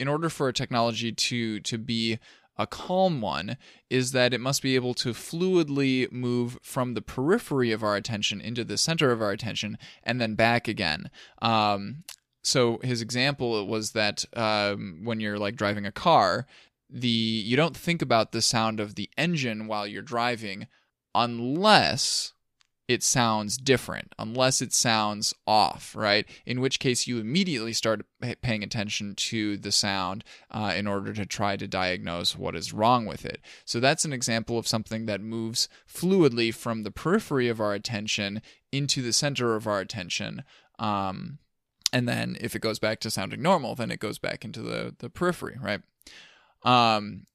[0.00, 2.18] in order for a technology to to be
[2.56, 3.56] a calm one
[3.88, 8.40] is that it must be able to fluidly move from the periphery of our attention
[8.40, 11.10] into the center of our attention and then back again.
[11.40, 12.04] Um,
[12.42, 16.46] so his example was that um, when you're like driving a car,
[16.90, 20.66] the you don't think about the sound of the engine while you're driving
[21.14, 22.34] unless
[22.90, 26.26] it sounds different, unless it sounds off, right?
[26.44, 28.04] In which case, you immediately start
[28.42, 33.06] paying attention to the sound uh, in order to try to diagnose what is wrong
[33.06, 33.40] with it.
[33.64, 38.42] So, that's an example of something that moves fluidly from the periphery of our attention
[38.72, 40.42] into the center of our attention.
[40.80, 41.38] Um,
[41.92, 44.96] and then if it goes back to sounding normal, then it goes back into the,
[44.98, 45.82] the periphery, right?
[46.64, 47.26] Um,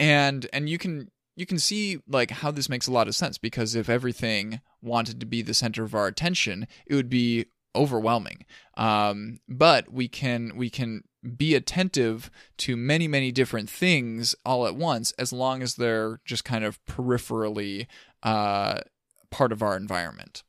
[0.00, 3.38] and and you can you can see like how this makes a lot of sense
[3.38, 8.44] because if everything wanted to be the center of our attention, it would be overwhelming.
[8.76, 11.04] Um, but we can we can
[11.36, 16.44] be attentive to many many different things all at once as long as they're just
[16.44, 17.86] kind of peripherally
[18.22, 18.80] uh,
[19.30, 20.42] part of our environment.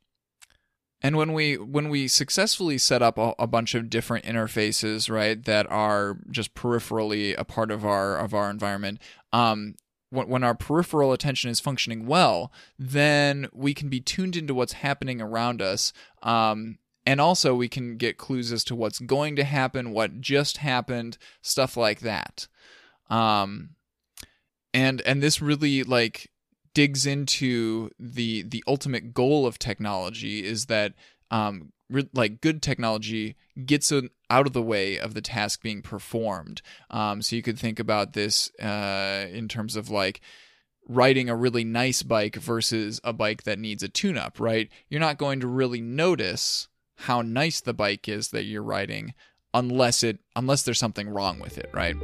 [1.00, 5.40] And when we when we successfully set up a, a, bunch of different interfaces, right,
[5.44, 9.00] that are just peripherally a part of our of our environment,
[9.32, 9.76] um,
[10.10, 15.20] when our peripheral attention is functioning well, then we can be tuned into what's happening
[15.20, 15.92] around us.
[16.22, 20.58] Um, and also, we can get clues as to what's going to happen, what just
[20.58, 22.48] happened, stuff like that.
[23.08, 23.70] Um,
[24.74, 26.30] and and this really like
[26.74, 30.92] digs into the the ultimate goal of technology is that
[31.30, 31.72] um,
[32.12, 33.92] like good technology gets
[34.30, 36.62] out of the way of the task being performed.
[36.90, 40.20] Um, so you could think about this uh, in terms of like
[40.88, 44.70] riding a really nice bike versus a bike that needs a tune up, right?
[44.88, 49.14] You're not going to really notice how nice the bike is that you're riding
[49.54, 51.96] unless it unless there's something wrong with it, right?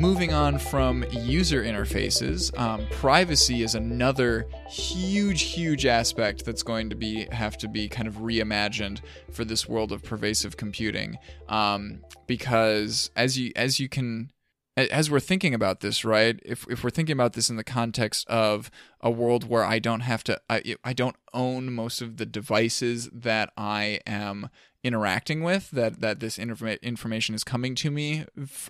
[0.00, 6.96] Moving on from user interfaces, um, privacy is another huge, huge aspect that's going to
[6.96, 11.18] be have to be kind of reimagined for this world of pervasive computing.
[11.50, 14.30] Um, because as you as you can
[14.76, 16.40] as we're thinking about this, right?
[16.46, 18.70] If if we're thinking about this in the context of
[19.02, 23.10] a world where I don't have to, I, I don't own most of the devices
[23.12, 24.48] that I am
[24.82, 28.24] interacting with that that this informa- information is coming to me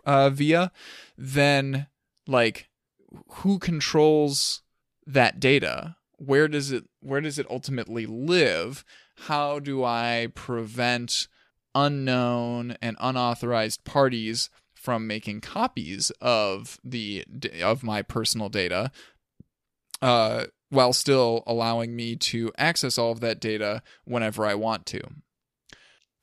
[0.05, 0.73] uh, via
[1.17, 1.87] then
[2.27, 2.69] like
[3.29, 4.63] who controls
[5.07, 5.97] that data?
[6.17, 8.85] Where does it where does it ultimately live?
[9.27, 11.29] How do i prevent
[11.75, 17.25] unknown and unauthorized parties from making copies of the
[17.63, 18.91] of my personal data
[20.03, 25.01] uh, while still allowing me to access all of that data whenever I want to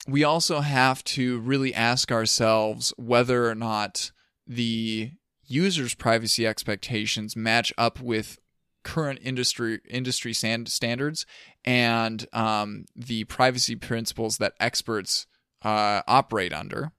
[0.07, 4.11] we also have to really ask ourselves whether or not
[4.45, 5.11] the
[5.45, 8.39] user's privacy expectations match up with
[8.83, 11.25] current industry industry standards
[11.65, 15.27] and um, the privacy principles that experts
[15.63, 16.91] uh, operate under.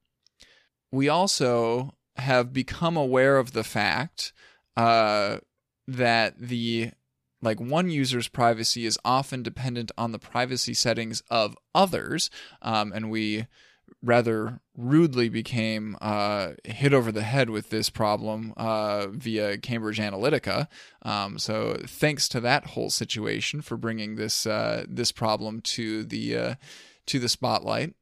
[0.92, 4.32] We also have become aware of the fact
[4.76, 5.38] uh,
[5.86, 6.90] that the
[7.40, 12.30] like one user's privacy is often dependent on the privacy settings of others,
[12.62, 13.46] um, and we
[14.02, 20.68] rather rudely became uh, hit over the head with this problem uh, via Cambridge Analytica.
[21.02, 26.36] Um, so thanks to that whole situation for bringing this uh, this problem to the
[26.36, 26.54] uh,
[27.06, 27.94] to the spotlight.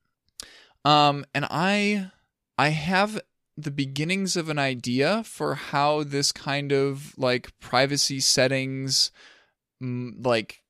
[0.84, 2.10] Um, and I
[2.58, 3.20] I have
[3.56, 9.10] the beginnings of an idea for how this kind of like privacy settings
[9.80, 10.62] like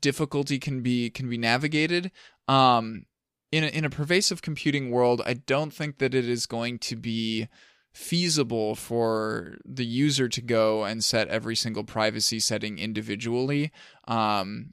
[0.00, 2.10] difficulty can be can be navigated
[2.48, 3.06] um
[3.50, 6.96] in a, in a pervasive computing world i don't think that it is going to
[6.96, 7.48] be
[7.92, 13.70] feasible for the user to go and set every single privacy setting individually
[14.08, 14.72] um,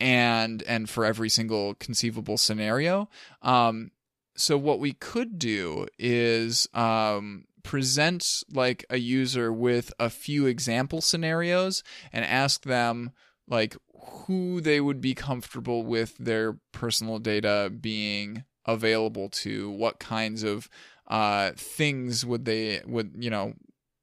[0.00, 3.08] and and for every single conceivable scenario.
[3.42, 3.90] Um,
[4.36, 11.00] so what we could do is um, present like a user with a few example
[11.00, 11.82] scenarios
[12.12, 13.10] and ask them
[13.48, 13.76] like
[14.26, 20.68] who they would be comfortable with their personal data being available to what kinds of
[21.08, 23.54] uh, things would they would you know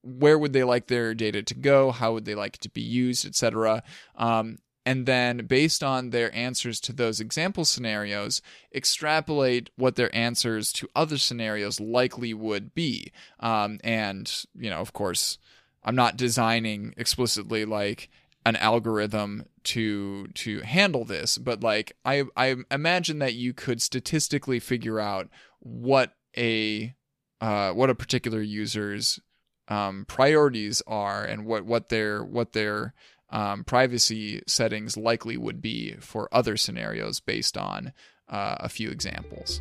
[0.04, 2.82] where would they like their data to go how would they like it to be
[2.82, 3.84] used etc
[4.16, 8.42] um, and then based on their answers to those example scenarios
[8.74, 13.12] extrapolate what their answers to other scenarios likely would be.
[13.40, 15.38] Um, and you know of course
[15.84, 18.10] i'm not designing explicitly like
[18.46, 24.60] an algorithm to to handle this but like i i imagine that you could statistically
[24.60, 25.30] figure out
[25.60, 26.94] what a
[27.42, 29.20] uh, what a particular user's
[29.68, 32.94] um, priorities are and what what their what their
[33.34, 37.92] um, privacy settings likely would be for other scenarios based on
[38.30, 39.60] uh, a few examples.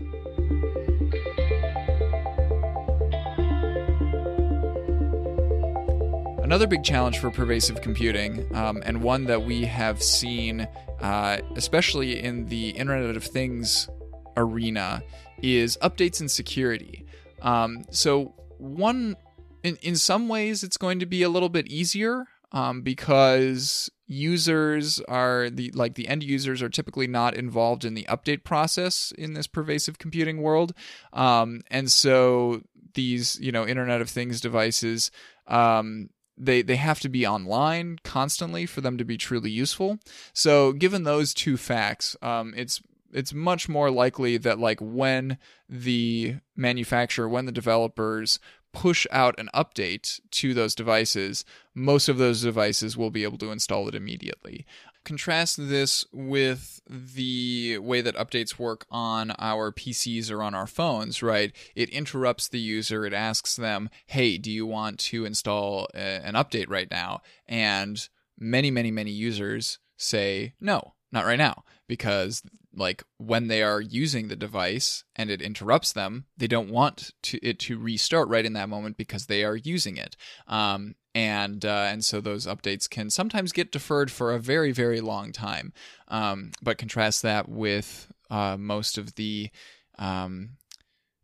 [6.43, 10.69] Another big challenge for pervasive computing, um, and one that we have seen,
[11.01, 13.89] uh, especially in the Internet of Things
[14.37, 15.03] arena,
[15.41, 17.07] is updates and security.
[17.41, 19.17] Um, so, one,
[19.63, 25.01] in, in some ways, it's going to be a little bit easier um, because users
[25.09, 29.33] are the like the end users are typically not involved in the update process in
[29.33, 30.73] this pervasive computing world
[31.15, 32.63] um, and so
[32.95, 35.11] these you know internet of things devices
[35.47, 39.99] um, they they have to be online constantly for them to be truly useful.
[40.33, 42.83] So given those two facts, um, it's
[43.13, 45.39] it's much more likely that like when
[45.69, 48.39] the manufacturer, when the developers
[48.73, 51.45] push out an update to those devices,
[51.75, 54.67] most of those devices will be able to install it immediately.
[55.05, 61.23] Contrast this with the way that updates work on our PCs or on our phones,
[61.23, 61.53] right?
[61.75, 63.05] It interrupts the user.
[63.05, 67.21] It asks them, hey, do you want to install a, an update right now?
[67.47, 68.09] And
[68.39, 72.43] many, many, many users say, no, not right now because
[72.75, 77.39] like when they are using the device and it interrupts them they don't want to,
[77.47, 80.17] it to restart right in that moment because they are using it
[80.47, 85.01] um, and uh, and so those updates can sometimes get deferred for a very very
[85.01, 85.73] long time
[86.09, 89.51] um, but contrast that with uh, most of the
[89.99, 90.57] um,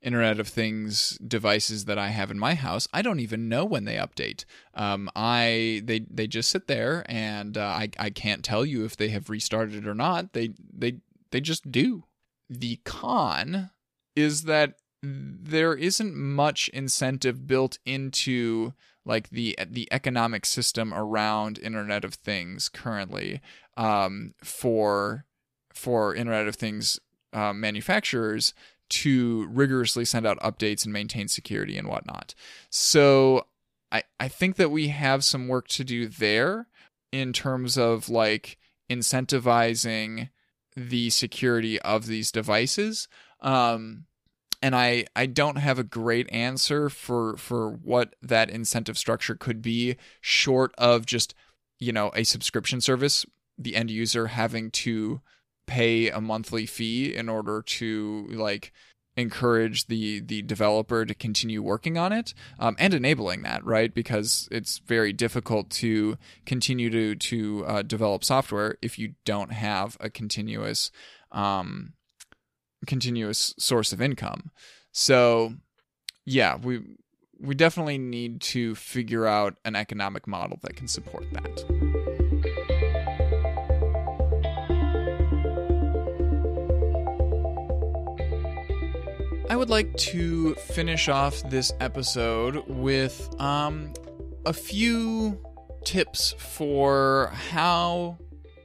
[0.01, 3.84] Internet of Things devices that I have in my house, I don't even know when
[3.84, 4.44] they update.
[4.74, 8.96] Um, I they they just sit there, and uh, I I can't tell you if
[8.96, 10.34] they have restarted or not.
[10.34, 10.99] They they
[11.31, 12.05] they just do.
[12.49, 13.70] The con
[14.16, 18.72] is that there isn't much incentive built into
[19.05, 23.41] like the the economic system around Internet of Things currently
[23.76, 25.24] um, for
[25.72, 26.99] for Internet of Things
[27.33, 28.55] uh, manufacturers
[28.91, 32.35] to rigorously send out updates and maintain security and whatnot.
[32.70, 33.47] So
[33.93, 36.68] I I think that we have some work to do there
[37.12, 38.59] in terms of like
[38.91, 40.31] incentivizing
[40.79, 43.09] the security of these devices.
[43.41, 44.05] Um,
[44.62, 49.62] and I, I don't have a great answer for for what that incentive structure could
[49.62, 51.35] be short of just
[51.79, 53.24] you know a subscription service
[53.57, 55.20] the end user having to
[55.66, 58.72] pay a monthly fee in order to like
[59.19, 64.49] encourage the the developer to continue working on it um, and enabling that right because
[64.51, 66.16] it's very difficult to
[66.47, 70.91] continue to to uh, develop software if you don't have a continuous
[71.33, 71.95] um,
[72.87, 74.51] continuous source of income
[74.93, 75.55] so
[76.25, 76.81] yeah we
[77.41, 81.97] we definitely need to figure out an economic model that can support that.
[89.51, 93.94] I would like to finish off this episode with um,
[94.44, 95.42] a few
[95.86, 98.18] tips for how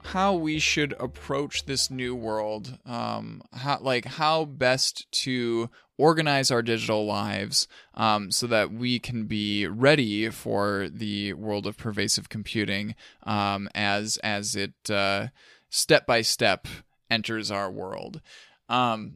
[0.04, 2.78] how we should approach this new world.
[2.86, 9.24] Um, how like how best to organize our digital lives um, so that we can
[9.26, 15.28] be ready for the world of pervasive computing um, as as it uh,
[15.70, 16.68] step by step
[17.10, 18.20] enters our world.
[18.68, 19.16] Um,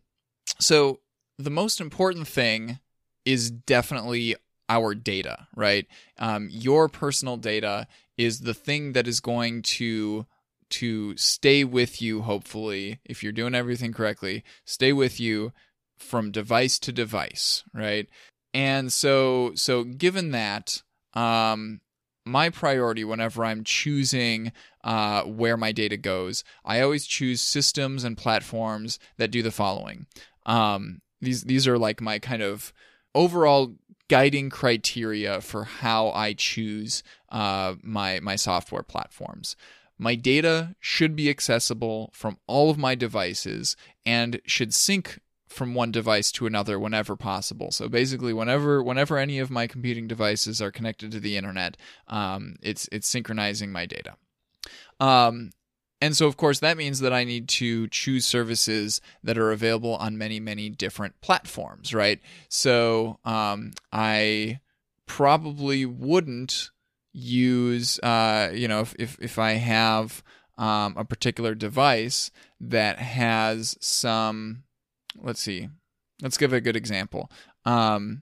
[0.61, 1.01] so
[1.38, 2.80] the most important thing
[3.26, 4.36] is definitely
[4.70, 5.86] our data, right?
[6.18, 10.26] Um, your personal data is the thing that is going to
[10.70, 15.54] to stay with you hopefully if you're doing everything correctly stay with you
[15.98, 18.10] from device to device right
[18.54, 20.84] and so so given that
[21.14, 21.80] um
[22.26, 24.52] my priority whenever i'm choosing
[24.84, 30.06] uh, where my data goes i always choose systems and platforms that do the following
[30.46, 32.74] um, these these are like my kind of
[33.15, 33.74] overall
[34.07, 39.55] guiding criteria for how I choose uh, my my software platforms.
[39.97, 45.91] My data should be accessible from all of my devices and should sync from one
[45.91, 47.72] device to another whenever possible.
[47.72, 52.55] So basically, whenever whenever any of my computing devices are connected to the internet, um,
[52.61, 54.15] it's it's synchronizing my data.
[54.99, 55.51] Um,
[56.00, 59.95] and so, of course, that means that I need to choose services that are available
[59.95, 62.20] on many, many different platforms, right?
[62.50, 64.60] So, um, I
[65.08, 66.70] probably wouldn't
[67.14, 70.24] use, uh, you know, if, if, if I have
[70.58, 72.30] um, a particular device
[72.60, 74.64] that has some,
[75.16, 75.70] let's see,
[76.22, 77.32] let's give a good example.
[77.66, 78.22] Um,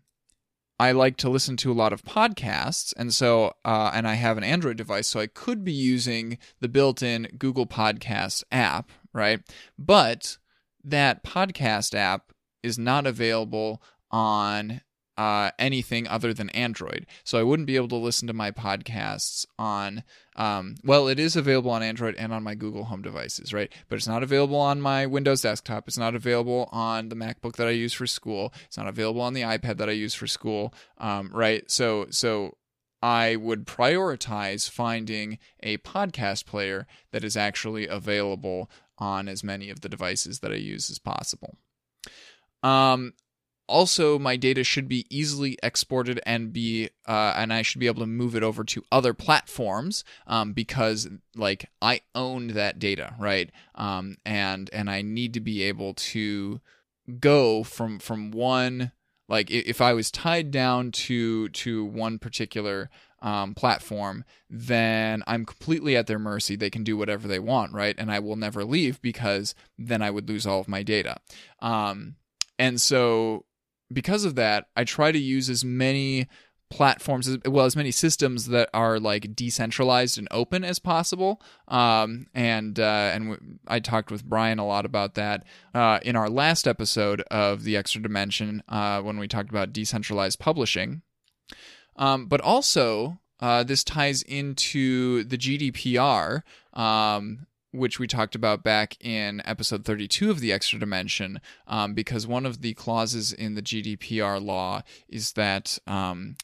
[0.79, 4.37] I like to listen to a lot of podcasts, and so uh, and I have
[4.37, 9.39] an Android device, so I could be using the built-in Google Podcast app, right?
[9.79, 10.37] But
[10.83, 14.81] that podcast app is not available on
[15.17, 17.05] uh, anything other than Android.
[17.23, 20.03] So I wouldn't be able to listen to my podcasts on,
[20.35, 23.71] um, well, it is available on Android and on my Google Home devices, right?
[23.87, 25.87] But it's not available on my Windows desktop.
[25.87, 28.53] It's not available on the MacBook that I use for school.
[28.65, 31.69] It's not available on the iPad that I use for school, um, right?
[31.71, 32.57] So, so
[33.01, 39.81] I would prioritize finding a podcast player that is actually available on as many of
[39.81, 41.57] the devices that I use as possible.
[42.63, 43.13] Um,
[43.67, 48.01] also my data should be easily exported and be uh, and i should be able
[48.01, 53.51] to move it over to other platforms um, because like i own that data right
[53.75, 56.59] um, and and i need to be able to
[57.19, 58.91] go from from one
[59.27, 62.89] like if i was tied down to to one particular
[63.25, 66.55] um, platform, then I'm completely at their mercy.
[66.55, 67.95] They can do whatever they want, right?
[67.97, 71.17] And I will never leave because then I would lose all of my data.
[71.59, 72.17] Um,
[72.59, 73.45] and so
[73.91, 76.27] because of that, I try to use as many
[76.69, 81.41] platforms as well as many systems that are like decentralized and open as possible.
[81.67, 86.15] Um, and uh, and w- I talked with Brian a lot about that uh, in
[86.15, 91.01] our last episode of the extra dimension uh, when we talked about decentralized publishing.
[91.97, 96.41] Um, but also uh, this ties into the GDPR
[96.73, 97.45] um,
[97.75, 102.45] which we talked about back in episode 32 of the extra dimension, um, because one
[102.45, 106.35] of the clauses in the GDPR law is that um,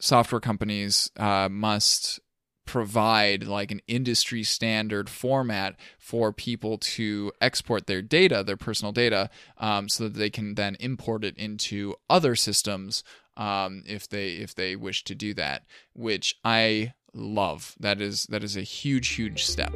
[0.00, 2.20] software companies uh, must
[2.68, 9.30] provide like an industry standard format for people to export their data, their personal data,
[9.56, 13.02] um, so that they can then import it into other systems
[13.38, 15.64] um, if they if they wish to do that,
[15.94, 17.74] which I love.
[17.80, 19.72] That is that is a huge huge step.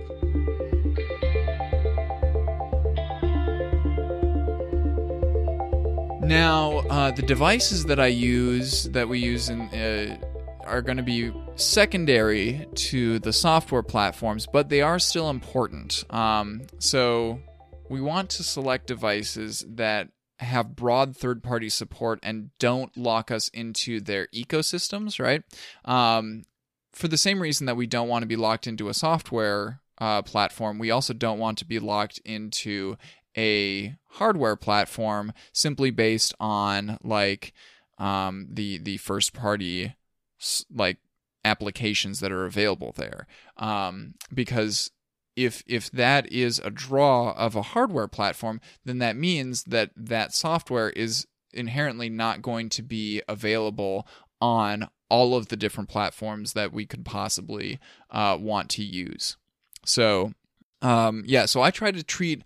[6.22, 10.16] Now, uh, the devices that I use, that we use in, uh,
[10.64, 16.04] are going to be secondary to the software platforms, but they are still important.
[16.10, 17.40] Um, so,
[17.90, 23.48] we want to select devices that have broad third party support and don't lock us
[23.48, 25.42] into their ecosystems, right?
[25.84, 26.44] Um,
[26.92, 30.22] for the same reason that we don't want to be locked into a software uh,
[30.22, 32.96] platform, we also don't want to be locked into
[33.36, 37.52] a hardware platform simply based on like
[37.98, 39.94] um, the the first party
[40.74, 40.98] like
[41.44, 43.26] applications that are available there.
[43.56, 44.90] Um, because
[45.36, 50.34] if if that is a draw of a hardware platform then that means that that
[50.34, 54.06] software is inherently not going to be available
[54.40, 57.78] on all of the different platforms that we could possibly
[58.10, 59.36] uh, want to use.
[59.84, 60.32] So
[60.82, 62.42] um, yeah so i try to treat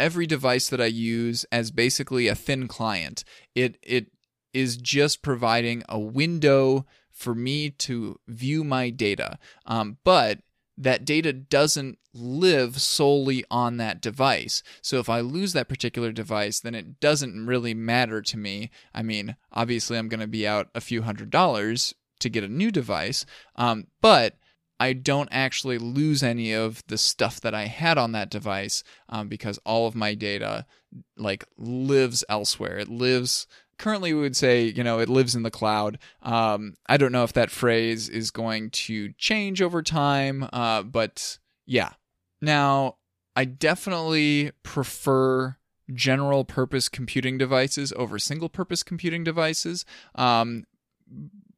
[0.00, 3.22] every device that I use as basically a thin client.
[3.54, 4.06] It it
[4.52, 9.38] is just providing a window for me to view my data.
[9.66, 10.40] Um, but
[10.76, 14.62] that data doesn't live solely on that device.
[14.82, 18.70] So if I lose that particular device, then it doesn't really matter to me.
[18.94, 22.48] I mean, obviously, I'm going to be out a few hundred dollars to get a
[22.48, 23.26] new device,
[23.56, 24.36] um, but
[24.80, 29.28] I don't actually lose any of the stuff that I had on that device um,
[29.28, 30.64] because all of my data
[31.16, 32.78] like lives elsewhere.
[32.78, 33.46] It lives
[33.78, 35.98] currently we would say you know it lives in the cloud.
[36.22, 41.38] Um, i don't know if that phrase is going to change over time uh, but
[41.66, 41.90] yeah.
[42.40, 42.96] Now
[43.36, 45.56] i definitely prefer
[45.92, 49.84] general purpose computing devices over single purpose computing devices.
[50.14, 50.64] Um,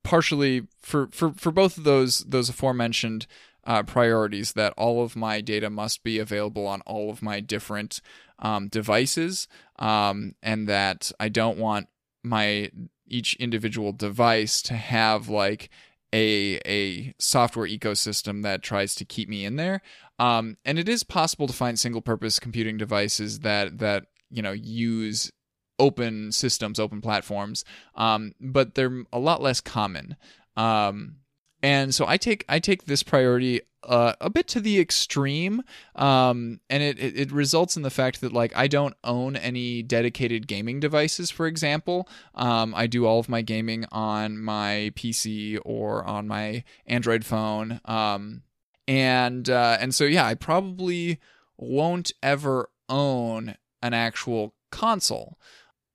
[0.02, 3.26] partially for for for both of those those aforementioned
[3.64, 8.00] uh, priorities that all of my data must be available on all of my different
[8.40, 9.46] um, devices,
[9.78, 11.88] um, and that I don't want
[12.22, 12.70] my
[13.06, 15.70] each individual device to have like
[16.12, 19.80] a a software ecosystem that tries to keep me in there.
[20.18, 24.52] Um, and it is possible to find single purpose computing devices that that you know
[24.52, 25.30] use
[25.78, 27.64] open systems, open platforms,
[27.94, 30.16] um, but they're a lot less common.
[30.56, 31.16] Um,
[31.62, 35.62] and so I take I take this priority uh, a bit to the extreme,
[35.96, 39.82] um, and it, it, it results in the fact that like I don't own any
[39.82, 41.30] dedicated gaming devices.
[41.30, 46.64] For example, um, I do all of my gaming on my PC or on my
[46.86, 48.42] Android phone, um,
[48.86, 51.18] and uh, and so yeah, I probably
[51.56, 55.38] won't ever own an actual console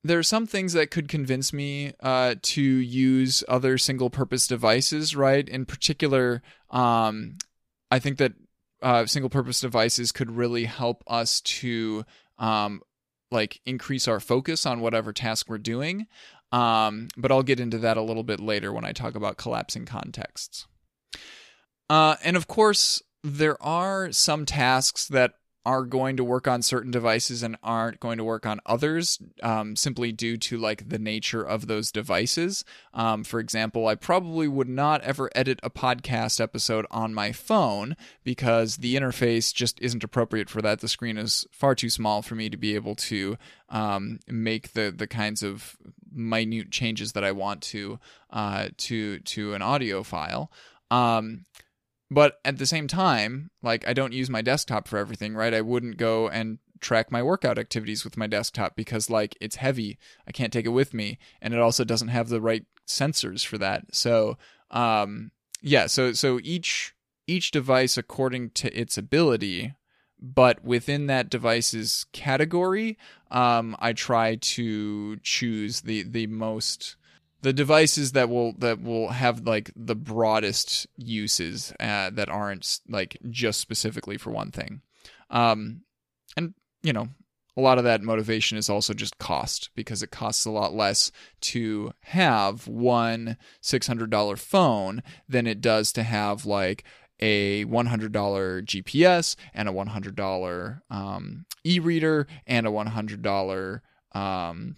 [0.08, 5.16] there are some things that could convince me uh, to use other single purpose devices,
[5.16, 5.48] right?
[5.48, 7.38] In particular, um,
[7.92, 8.34] I think that
[8.82, 12.06] uh, single purpose devices could really help us to
[12.38, 12.82] um,
[13.32, 16.08] like increase our focus on whatever task we're doing.
[16.52, 19.86] Um, but I'll get into that a little bit later when I talk about collapsing
[19.86, 20.68] contexts.
[21.90, 25.34] Uh, and of course, there are some tasks that
[25.68, 29.76] are going to work on certain devices and aren't going to work on others um,
[29.76, 32.64] simply due to like the nature of those devices.
[32.94, 37.98] Um, for example i probably would not ever edit a podcast episode on my phone
[38.24, 40.80] because the interface just isn't appropriate for that.
[40.80, 43.38] The screen is far too small for me to be able to
[43.68, 45.76] um, make the the kinds of
[46.10, 48.00] minute changes that i want to
[48.32, 50.50] uh, to to an audio file.
[50.90, 51.46] Um,
[52.10, 55.54] but at the same time, like I don't use my desktop for everything, right?
[55.54, 59.98] I wouldn't go and track my workout activities with my desktop because like it's heavy.
[60.28, 63.58] I can't take it with me and it also doesn't have the right sensors for
[63.58, 63.96] that.
[63.96, 64.38] So,
[64.72, 65.32] um
[65.62, 66.94] yeah, so so each
[67.26, 69.74] each device according to its ability,
[70.22, 72.98] but within that device's category,
[73.32, 76.96] um I try to choose the the most
[77.42, 83.18] the devices that will that will have like the broadest uses uh, that aren't like
[83.30, 84.82] just specifically for one thing.
[85.30, 85.82] Um
[86.36, 87.10] and you know
[87.58, 91.12] a lot of that motivation is also just cost because it costs a lot less
[91.42, 96.84] to have one $600 phone than it does to have like
[97.20, 103.82] a $100 GPS and a $100 um, e-reader and a $100
[104.14, 104.76] um,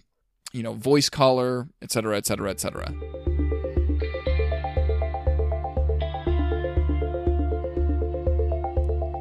[0.52, 2.94] you know, voice caller, etc., etc., etc.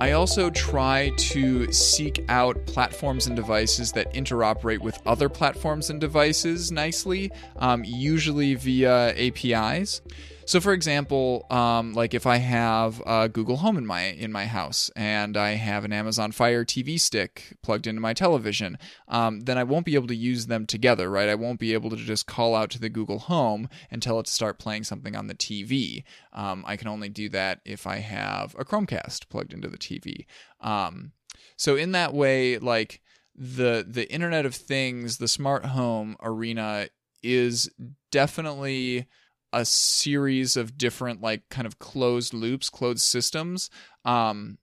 [0.01, 5.99] I also try to seek out platforms and devices that interoperate with other platforms and
[5.99, 10.01] devices nicely, um, usually via APIs.
[10.49, 14.47] So, for example, um, like if I have a Google Home in my in my
[14.47, 19.59] house and I have an Amazon Fire TV stick plugged into my television, um, then
[19.59, 21.29] I won't be able to use them together, right?
[21.29, 24.25] I won't be able to just call out to the Google Home and tell it
[24.25, 26.03] to start playing something on the TV.
[26.33, 30.25] Um, I can only do that if I have a Chromecast plugged into the TV.
[30.61, 31.11] Um,
[31.57, 33.01] so in that way, like
[33.35, 36.89] the the Internet of Things, the smart home arena
[37.21, 37.69] is
[38.09, 39.05] definitely
[39.51, 43.69] a series of different like kind of closed loops, closed systems.
[44.05, 44.57] Um,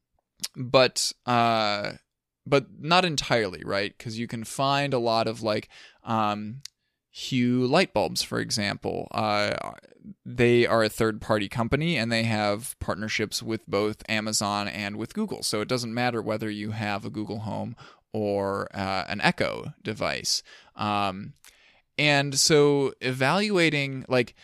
[0.54, 1.92] but uh,
[2.46, 3.96] but not entirely, right?
[3.96, 5.68] Because you can find a lot of like
[6.04, 6.62] um,
[7.10, 9.08] Hue light bulbs, for example.
[9.10, 9.72] Uh,
[10.24, 15.14] they are a third party company and they have partnerships with both Amazon and with
[15.14, 15.42] Google.
[15.42, 17.74] So it doesn't matter whether you have a Google Home
[18.12, 20.42] or uh, an Echo device.
[20.76, 21.32] Um,
[21.98, 24.34] and so evaluating, like,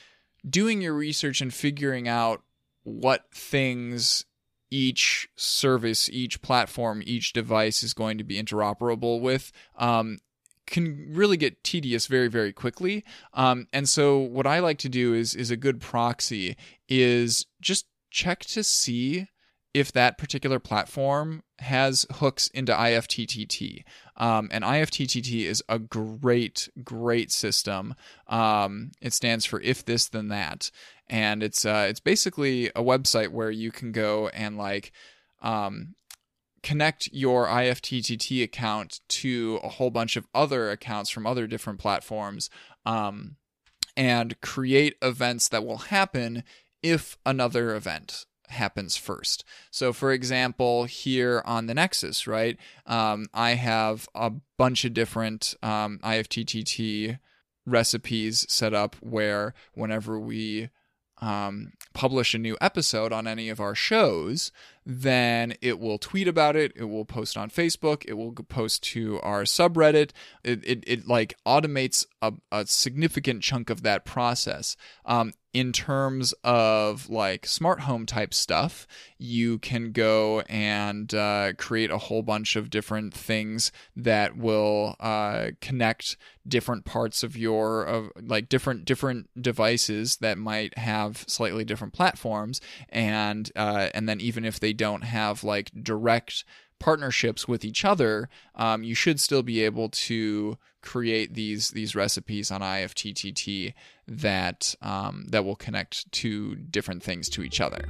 [0.48, 2.42] doing your research and figuring out
[2.84, 4.24] what things
[4.70, 10.18] each service, each platform, each device is going to be interoperable with um,
[10.66, 13.04] can really get tedious very very quickly.
[13.34, 16.56] Um, and so what I like to do is is a good proxy
[16.88, 19.28] is just check to see
[19.74, 23.84] if that particular platform has hooks into IFTTT.
[24.16, 27.94] Um, and IFTTT is a great, great system.
[28.26, 30.70] Um, it stands for if this then that,
[31.08, 34.92] and it's uh, it's basically a website where you can go and like
[35.40, 35.94] um,
[36.62, 42.50] connect your IFTTT account to a whole bunch of other accounts from other different platforms.
[42.84, 43.36] Um,
[43.94, 46.44] and create events that will happen
[46.82, 49.44] if another event happens first.
[49.70, 55.54] So, for example, here on the Nexus, right, um, I have a bunch of different
[55.62, 57.18] um, IFTTT
[57.66, 60.70] recipes set up where whenever we
[61.22, 64.50] um, publish a new episode on any of our shows,
[64.84, 66.72] then it will tweet about it.
[66.74, 68.04] It will post on Facebook.
[68.06, 70.10] It will post to our subreddit.
[70.42, 74.76] It, it, it like automates a, a significant chunk of that process.
[75.04, 78.86] Um, in terms of like smart home type stuff,
[79.18, 85.48] you can go and uh, create a whole bunch of different things that will uh,
[85.60, 86.16] connect
[86.48, 92.60] different parts of your of like different different devices that might have slightly different platforms,
[92.88, 96.44] and uh, and then even if they don't have like direct
[96.82, 102.50] partnerships with each other, um, you should still be able to create these these recipes
[102.50, 103.72] on IFTTT
[104.08, 107.84] that um, that will connect to different things to each other.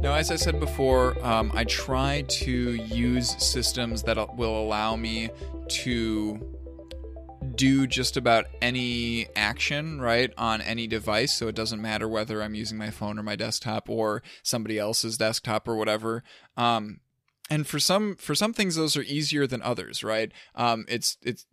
[0.00, 5.30] Now, as I said before, um, I try to use systems that will allow me
[5.68, 6.55] to
[7.54, 11.32] do just about any action, right, on any device.
[11.32, 15.16] So it doesn't matter whether I'm using my phone or my desktop or somebody else's
[15.16, 16.22] desktop or whatever.
[16.56, 17.00] Um,
[17.48, 20.32] and for some for some things those are easier than others, right?
[20.54, 21.46] Um, it's it's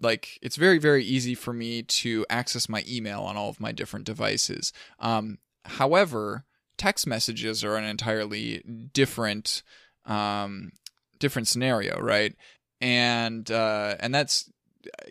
[0.00, 3.72] like it's very very easy for me to access my email on all of my
[3.72, 4.72] different devices.
[4.98, 6.44] Um, however,
[6.78, 8.62] text messages are an entirely
[8.92, 9.62] different
[10.06, 10.72] um,
[11.18, 12.34] different scenario, right?
[12.80, 14.50] And uh, and that's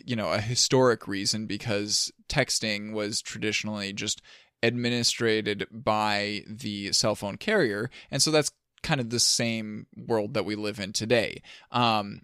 [0.04, 4.22] you know a historic reason because texting was traditionally just
[4.62, 8.50] administrated by the cell phone carrier, and so that's
[8.82, 11.42] kind of the same world that we live in today.
[11.72, 12.22] Um,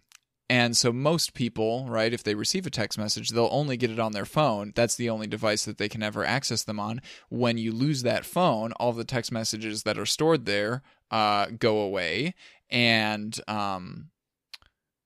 [0.53, 3.99] and so most people, right, if they receive a text message, they'll only get it
[3.99, 4.73] on their phone.
[4.75, 7.01] That's the only device that they can ever access them on.
[7.31, 11.79] When you lose that phone, all the text messages that are stored there uh, go
[11.79, 12.35] away,
[12.69, 14.11] and um,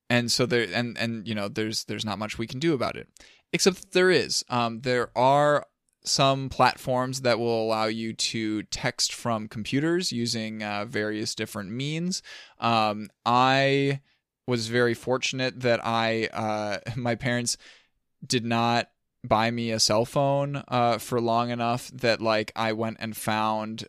[0.09, 2.97] and so there and and you know there's there's not much we can do about
[2.97, 3.09] it,
[3.53, 4.45] except there is.
[4.49, 5.67] Um, there are
[6.05, 12.23] some platforms that will allow you to text from computers using uh, various different means.
[12.61, 14.01] Um, I
[14.47, 17.57] was very fortunate that I uh, my parents
[18.25, 18.89] did not
[19.25, 23.87] buy me a cell phone uh, for long enough that like I went and found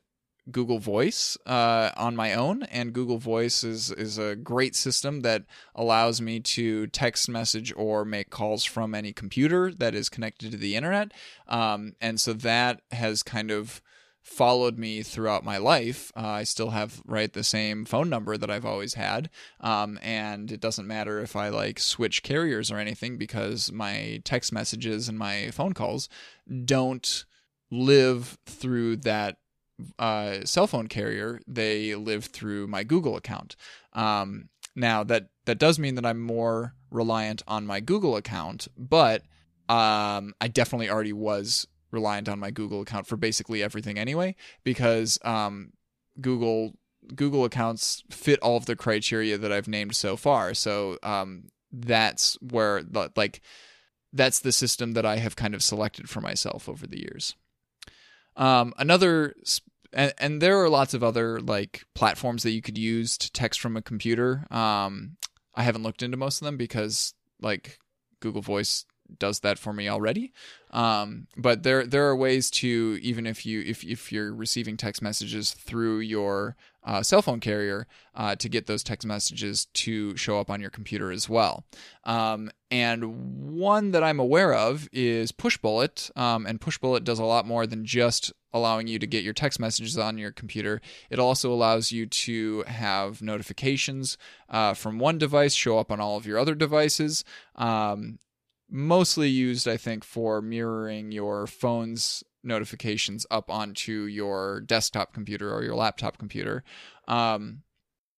[0.52, 5.44] Google Voice uh, on my own, and Google Voice is is a great system that
[5.76, 10.58] allows me to text message or make calls from any computer that is connected to
[10.58, 11.12] the internet.
[11.48, 13.82] Um, and so that has kind of
[14.22, 16.12] followed me throughout my life.
[16.16, 19.30] Uh, I still have right the same phone number that I've always had,
[19.62, 24.52] um, and it doesn't matter if I like switch carriers or anything because my text
[24.52, 26.10] messages and my phone calls
[26.66, 27.26] don't
[27.72, 29.38] live through that
[30.00, 33.56] uh, cell phone carrier, they live through my Google account.
[33.94, 39.24] Um, now that that does mean that I'm more reliant on my Google account, but
[39.70, 45.20] um, I definitely already was reliant on my Google account for basically everything anyway, because
[45.24, 45.74] um,
[46.22, 46.74] Google
[47.16, 50.54] Google accounts fit all of the criteria that I've named so far.
[50.54, 52.84] So um, that's where
[53.16, 53.42] like
[54.14, 57.36] that's the system that I have kind of selected for myself over the years.
[58.38, 59.34] Um, another
[59.94, 63.60] and, and there are lots of other like platforms that you could use to text
[63.60, 64.46] from a computer.
[64.52, 65.18] Um,
[65.56, 67.80] I haven't looked into most of them because like
[68.20, 68.86] Google Voice
[69.20, 70.34] does that for me already.
[70.72, 75.02] Um, but there there are ways to even if you if if you're receiving text
[75.02, 77.86] messages through your uh, cell phone carrier
[78.16, 81.66] uh, to get those text messages to show up on your computer as well.
[82.06, 87.46] Um, and one that I'm aware of is Pushbullet, um, and Pushbullet does a lot
[87.46, 90.82] more than just allowing you to get your text messages on your computer.
[91.10, 94.18] It also allows you to have notifications
[94.50, 97.26] uh, from one device show up on all of your other devices.
[97.56, 98.20] Um,
[98.70, 105.64] mostly used, I think, for mirroring your phone's notifications up onto your desktop computer or
[105.64, 106.64] your laptop computer.
[107.08, 107.64] Um,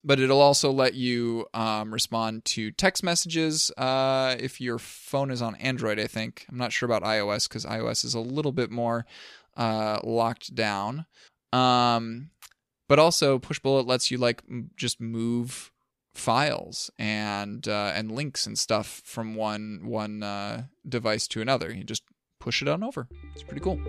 [0.04, 5.42] but it'll also let you um, respond to text messages uh, if your phone is
[5.42, 6.46] on Android, I think.
[6.50, 9.06] I'm not sure about iOS because iOS is a little bit more
[9.58, 11.06] uh, locked down.
[11.52, 12.30] Um,
[12.88, 15.72] but also, Pushbullet lets you like m- just move
[16.20, 21.74] files and uh, and links and stuff from one one uh, device to another.
[21.74, 22.04] You just
[22.40, 23.08] push it on over.
[23.34, 23.80] It's pretty cool.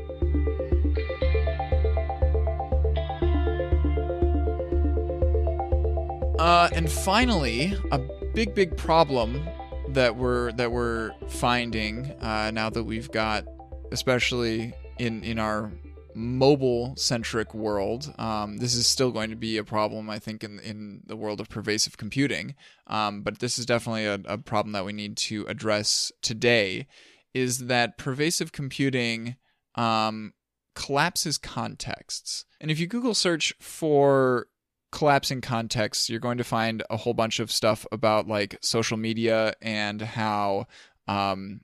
[6.39, 7.99] Uh, and finally, a
[8.35, 9.47] big big problem
[9.91, 13.45] that we're that we're finding uh, now that we've got,
[13.93, 15.71] especially in in our
[16.15, 20.59] mobile centric world, um, this is still going to be a problem, I think, in
[20.61, 22.55] in the world of pervasive computing.
[22.87, 26.87] Um, but this is definitely a, a, problem that we need to address today.
[27.35, 29.37] Is that pervasive computing
[29.75, 30.33] um,
[30.75, 32.45] collapses contexts?
[32.61, 34.49] And if you Google search for
[34.93, 39.55] collapsing contexts, you're going to find a whole bunch of stuff about like social media
[39.63, 40.67] and how
[41.07, 41.61] um,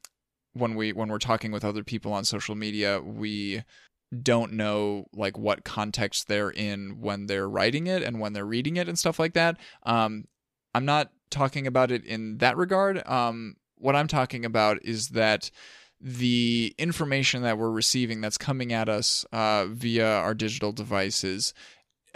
[0.52, 3.62] when we when we're talking with other people on social media, we
[4.22, 8.76] don't know like what context they're in when they're writing it and when they're reading
[8.76, 9.56] it and stuff like that.
[9.82, 10.26] Um,
[10.74, 13.06] I'm not talking about it in that regard.
[13.06, 15.50] Um, what I'm talking about is that
[16.00, 21.54] the information that we're receiving that's coming at us uh, via our digital devices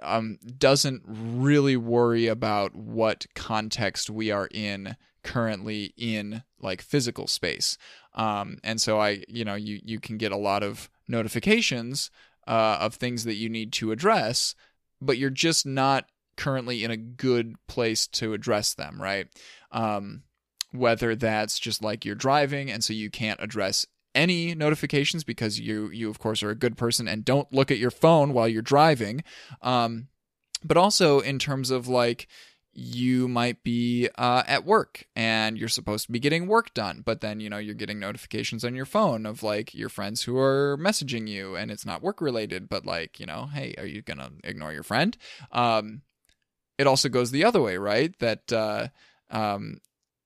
[0.02, 7.76] um, doesn't really worry about what context we are in currently in like physical space.
[8.14, 12.10] Um, and so I, you know, you you can get a lot of notifications
[12.46, 14.54] uh, of things that you need to address,
[15.00, 16.06] but you're just not
[16.36, 19.26] currently in a good place to address them, right?
[19.70, 20.22] Um,
[20.72, 25.88] whether that's just like you're driving and so you can't address any notifications because you
[25.90, 28.62] you of course are a good person and don't look at your phone while you're
[28.62, 29.22] driving
[29.62, 30.08] um,
[30.64, 32.26] but also in terms of like
[32.80, 37.20] you might be uh, at work and you're supposed to be getting work done, but
[37.20, 40.78] then, you know, you're getting notifications on your phone of like your friends who are
[40.80, 44.30] messaging you and it's not work related, but like, you know, hey, are you to
[44.44, 45.18] ignore your friend?
[45.52, 46.00] Um,
[46.78, 48.18] it also goes the other way, right?
[48.18, 48.88] That, uh,
[49.30, 49.82] um,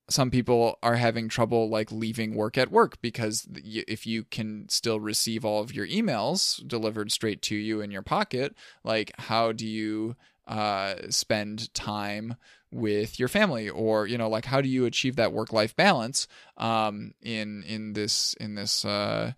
[0.08, 5.00] some people are having trouble like leaving work at work because if you can still
[5.00, 9.66] receive all of your emails delivered straight to you in your pocket, like how do
[9.66, 10.14] you
[10.46, 12.36] uh, spend time
[12.70, 16.26] with your family or you know like how do you achieve that work life balance
[16.56, 19.32] um, in in this in this uh,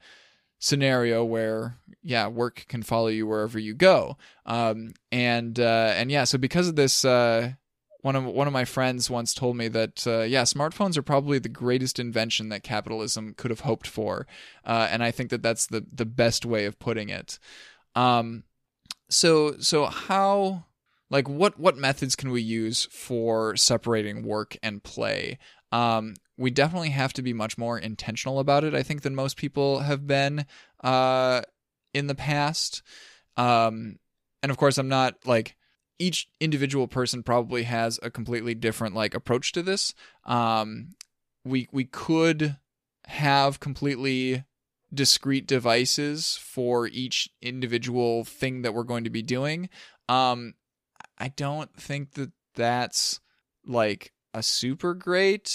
[0.59, 4.17] scenario where yeah work can follow you wherever you go?
[4.47, 7.53] Um, and uh, and yeah so because of this uh,
[8.01, 11.39] one of one of my friends once told me that uh, yeah smartphones are probably
[11.39, 14.27] the greatest invention that capitalism could have hoped for
[14.65, 17.39] uh, and I think that that's the the best way of putting it.
[17.95, 18.45] Um,
[19.09, 20.66] so so how
[21.11, 25.39] like what what methods can we use for separating work and play?
[25.73, 29.37] Um, we definitely have to be much more intentional about it i think than most
[29.37, 30.47] people have been
[30.85, 31.43] uh,
[31.95, 32.83] in the past.
[33.37, 33.99] Um,
[34.43, 35.57] and of course i'm not like
[35.99, 39.95] each individual person probably has a completely different like approach to this.
[40.25, 40.95] Um,
[41.45, 42.57] we we could
[43.07, 44.45] have completely
[44.93, 49.69] discrete devices for each individual thing that we're going to be doing.
[50.09, 50.55] Um,
[51.19, 53.21] I don't think that that's
[53.67, 55.53] like a super great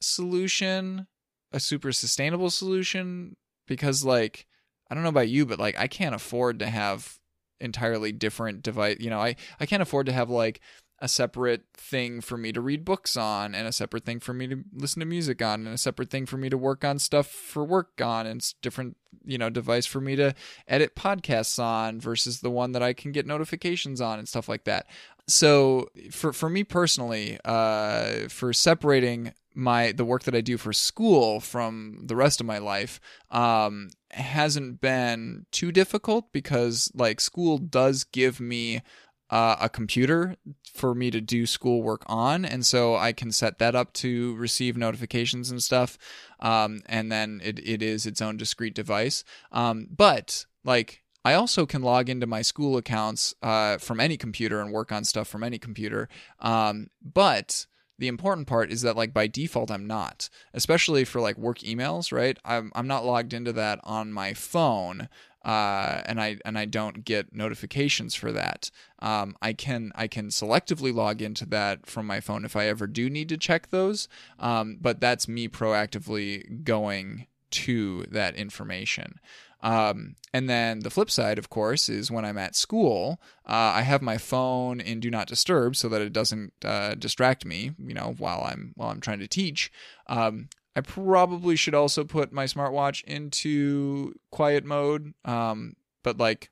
[0.00, 1.06] solution,
[1.52, 4.46] a super sustainable solution because like
[4.90, 7.18] I don't know about you but like I can't afford to have
[7.60, 10.60] entirely different device, you know, I I can't afford to have like
[10.98, 14.46] a separate thing for me to read books on and a separate thing for me
[14.46, 17.26] to listen to music on and a separate thing for me to work on stuff
[17.26, 20.34] for work on and different you know device for me to
[20.68, 24.64] edit podcasts on versus the one that I can get notifications on and stuff like
[24.64, 24.86] that.
[25.26, 30.72] So for for me personally, uh, for separating my the work that I do for
[30.72, 37.56] school from the rest of my life um, hasn't been too difficult because like school
[37.58, 38.82] does give me
[39.30, 40.36] uh, a computer
[40.72, 44.76] for me to do schoolwork on, and so I can set that up to receive
[44.76, 45.98] notifications and stuff.
[46.40, 49.24] Um, and then it, it is its own discrete device.
[49.50, 54.60] Um, but like I also can log into my school accounts uh, from any computer
[54.60, 56.08] and work on stuff from any computer.
[56.38, 57.66] Um, but
[57.98, 62.12] the important part is that like by default I'm not, especially for like work emails,
[62.12, 62.38] right?
[62.44, 65.08] I'm I'm not logged into that on my phone
[65.46, 68.68] uh, and I and I don't get notifications for that.
[68.98, 72.88] Um, I can I can selectively log into that from my phone if I ever
[72.88, 74.08] do need to check those,
[74.40, 79.20] um, but that's me proactively going to that information.
[79.62, 83.82] Um, and then the flip side, of course, is when I'm at school, uh, I
[83.82, 87.94] have my phone in do not disturb so that it doesn't uh, distract me, you
[87.94, 89.70] know, while I'm while I'm trying to teach.
[90.08, 95.14] Um, I probably should also put my smartwatch into quiet mode.
[95.24, 95.74] Um,
[96.04, 96.50] but like,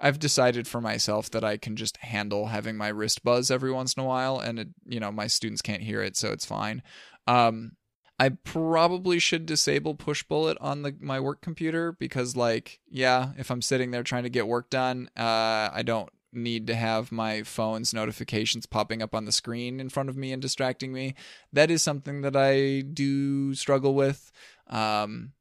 [0.00, 3.94] I've decided for myself that I can just handle having my wrist buzz every once
[3.94, 6.82] in a while, and it, you know my students can't hear it, so it's fine.
[7.26, 7.72] Um,
[8.18, 13.62] I probably should disable Pushbullet on the my work computer because, like, yeah, if I'm
[13.62, 17.92] sitting there trying to get work done, uh, I don't need to have my phone's
[17.92, 21.14] notifications popping up on the screen in front of me and distracting me.
[21.52, 24.32] That is something that I do struggle with.
[24.68, 25.32] Um,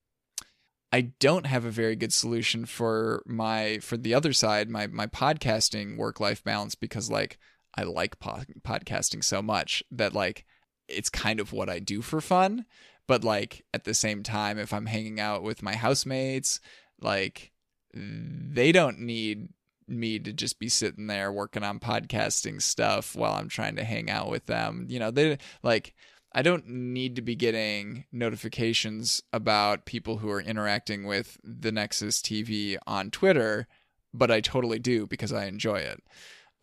[0.91, 5.07] I don't have a very good solution for my for the other side, my my
[5.07, 7.37] podcasting work life balance because like
[7.75, 10.45] I like po- podcasting so much that like
[10.89, 12.65] it's kind of what I do for fun,
[13.07, 16.59] but like at the same time if I'm hanging out with my housemates,
[16.99, 17.51] like
[17.93, 19.49] they don't need
[19.91, 24.09] me to just be sitting there working on podcasting stuff while I'm trying to hang
[24.09, 24.85] out with them.
[24.89, 25.93] You know, they like
[26.33, 32.21] I don't need to be getting notifications about people who are interacting with the Nexus
[32.21, 33.67] TV on Twitter,
[34.13, 36.01] but I totally do because I enjoy it.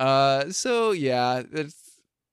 [0.01, 1.43] Uh, so yeah,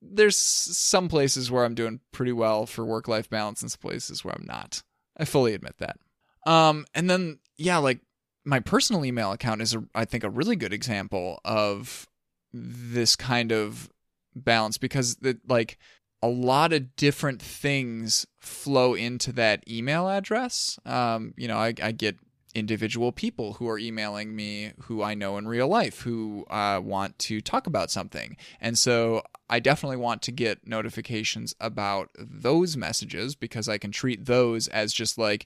[0.01, 4.23] there's some places where I'm doing pretty well for work life balance, and some places
[4.23, 4.83] where I'm not.
[5.17, 5.97] I fully admit that.
[6.45, 7.99] Um, and then yeah, like
[8.45, 12.07] my personal email account is, a, I think, a really good example of
[12.53, 13.89] this kind of
[14.35, 15.17] balance because
[15.47, 15.77] like
[16.21, 20.79] a lot of different things flow into that email address.
[20.85, 22.17] Um, you know, I, I, get
[22.55, 27.19] individual people who are emailing me who I know in real life who uh, want
[27.19, 28.37] to talk about something.
[28.61, 34.25] And so I definitely want to get notifications about those messages because I can treat
[34.25, 35.45] those as just like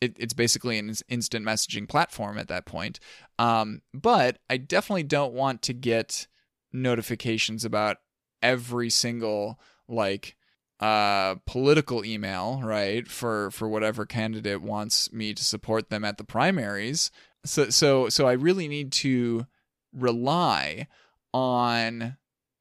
[0.00, 3.00] it, it's basically an instant messaging platform at that point.
[3.38, 6.26] Um, but I definitely don't want to get
[6.72, 7.98] notifications about
[8.42, 10.36] every single like
[10.78, 16.24] uh political email right for for whatever candidate wants me to support them at the
[16.24, 17.10] primaries
[17.46, 19.46] so so so i really need to
[19.94, 20.86] rely
[21.32, 22.18] on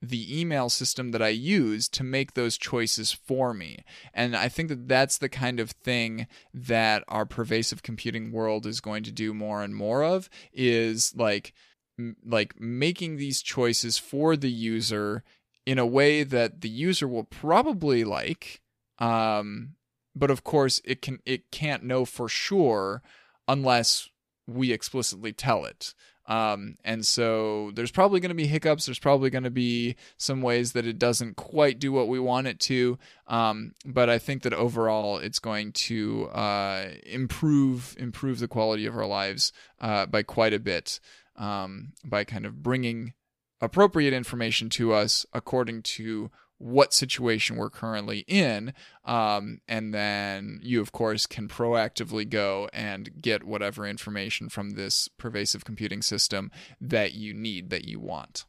[0.09, 3.83] the email system that I use to make those choices for me.
[4.13, 8.81] And I think that that's the kind of thing that our pervasive computing world is
[8.81, 11.53] going to do more and more of is like
[11.99, 15.23] m- like making these choices for the user
[15.65, 18.61] in a way that the user will probably like
[18.99, 19.73] um
[20.15, 23.01] but of course it can it can't know for sure
[23.47, 24.09] unless
[24.47, 25.93] we explicitly tell it
[26.27, 28.85] um, and so there's probably going to be hiccups.
[28.85, 32.47] There's probably going to be some ways that it doesn't quite do what we want
[32.47, 32.97] it to.
[33.27, 38.97] Um, but I think that overall, it's going to uh, improve improve the quality of
[38.97, 40.99] our lives uh, by quite a bit
[41.35, 43.13] um, by kind of bringing
[43.61, 48.73] appropriate information to us according to what situation we're currently in.
[49.03, 55.07] Um, and then you, of course, can proactively go and get whatever information from this
[55.07, 58.45] pervasive computing system that you need, that you want.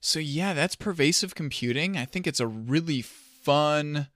[0.00, 1.96] So, yeah, that's pervasive computing.
[1.96, 4.08] I think it's a really fun.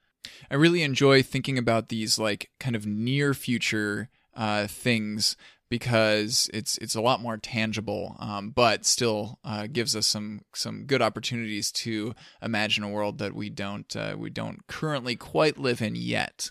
[0.51, 5.37] I really enjoy thinking about these, like, kind of near future uh, things
[5.69, 10.85] because it's it's a lot more tangible, um, but still uh, gives us some some
[10.85, 15.83] good opportunities to imagine a world that we don't uh, we don't currently quite live
[15.83, 16.51] in yet.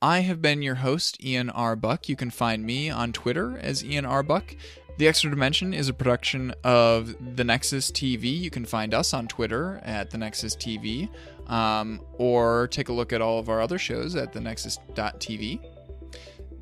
[0.00, 1.76] I have been your host, Ian R.
[1.76, 2.08] Buck.
[2.08, 4.24] You can find me on Twitter as Ian R.
[4.24, 4.56] Buck.
[4.98, 8.38] The Extra Dimension is a production of The Nexus TV.
[8.38, 11.08] You can find us on Twitter at The Nexus TV,
[11.46, 15.60] um, or take a look at all of our other shows at thenexus.tv.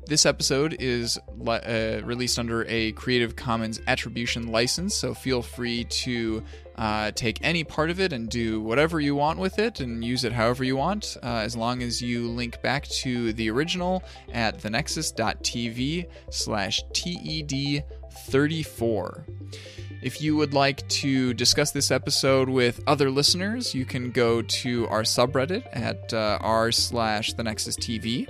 [0.07, 6.43] This episode is uh, released under a Creative Commons attribution license, so feel free to
[6.75, 10.23] uh, take any part of it and do whatever you want with it and use
[10.23, 14.57] it however you want, uh, as long as you link back to the original at
[14.59, 19.23] thenexus.tv slash TED34.
[20.01, 24.87] If you would like to discuss this episode with other listeners, you can go to
[24.87, 28.27] our subreddit at uh, r slash the Nexus TV.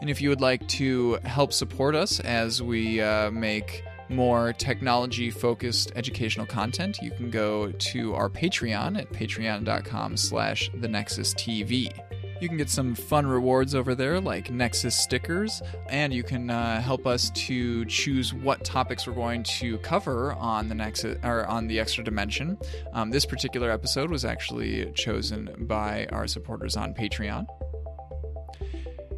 [0.00, 5.30] And if you would like to help support us as we uh, make more technology
[5.30, 11.90] focused educational content, you can go to our Patreon at patreon.com slash the Nexus TV.
[12.40, 16.80] You can get some fun rewards over there, like Nexus stickers, and you can uh,
[16.80, 21.68] help us to choose what topics we're going to cover on the Nexus or on
[21.68, 22.58] the Extra Dimension.
[22.92, 27.46] Um, this particular episode was actually chosen by our supporters on Patreon.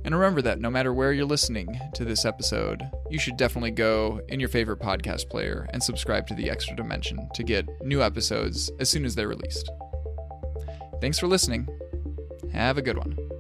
[0.07, 2.81] And remember that no matter where you're listening to this episode,
[3.11, 7.29] you should definitely go in your favorite podcast player and subscribe to The Extra Dimension
[7.35, 9.69] to get new episodes as soon as they're released.
[11.01, 11.69] Thanks for listening.
[12.53, 13.36] Have a good one.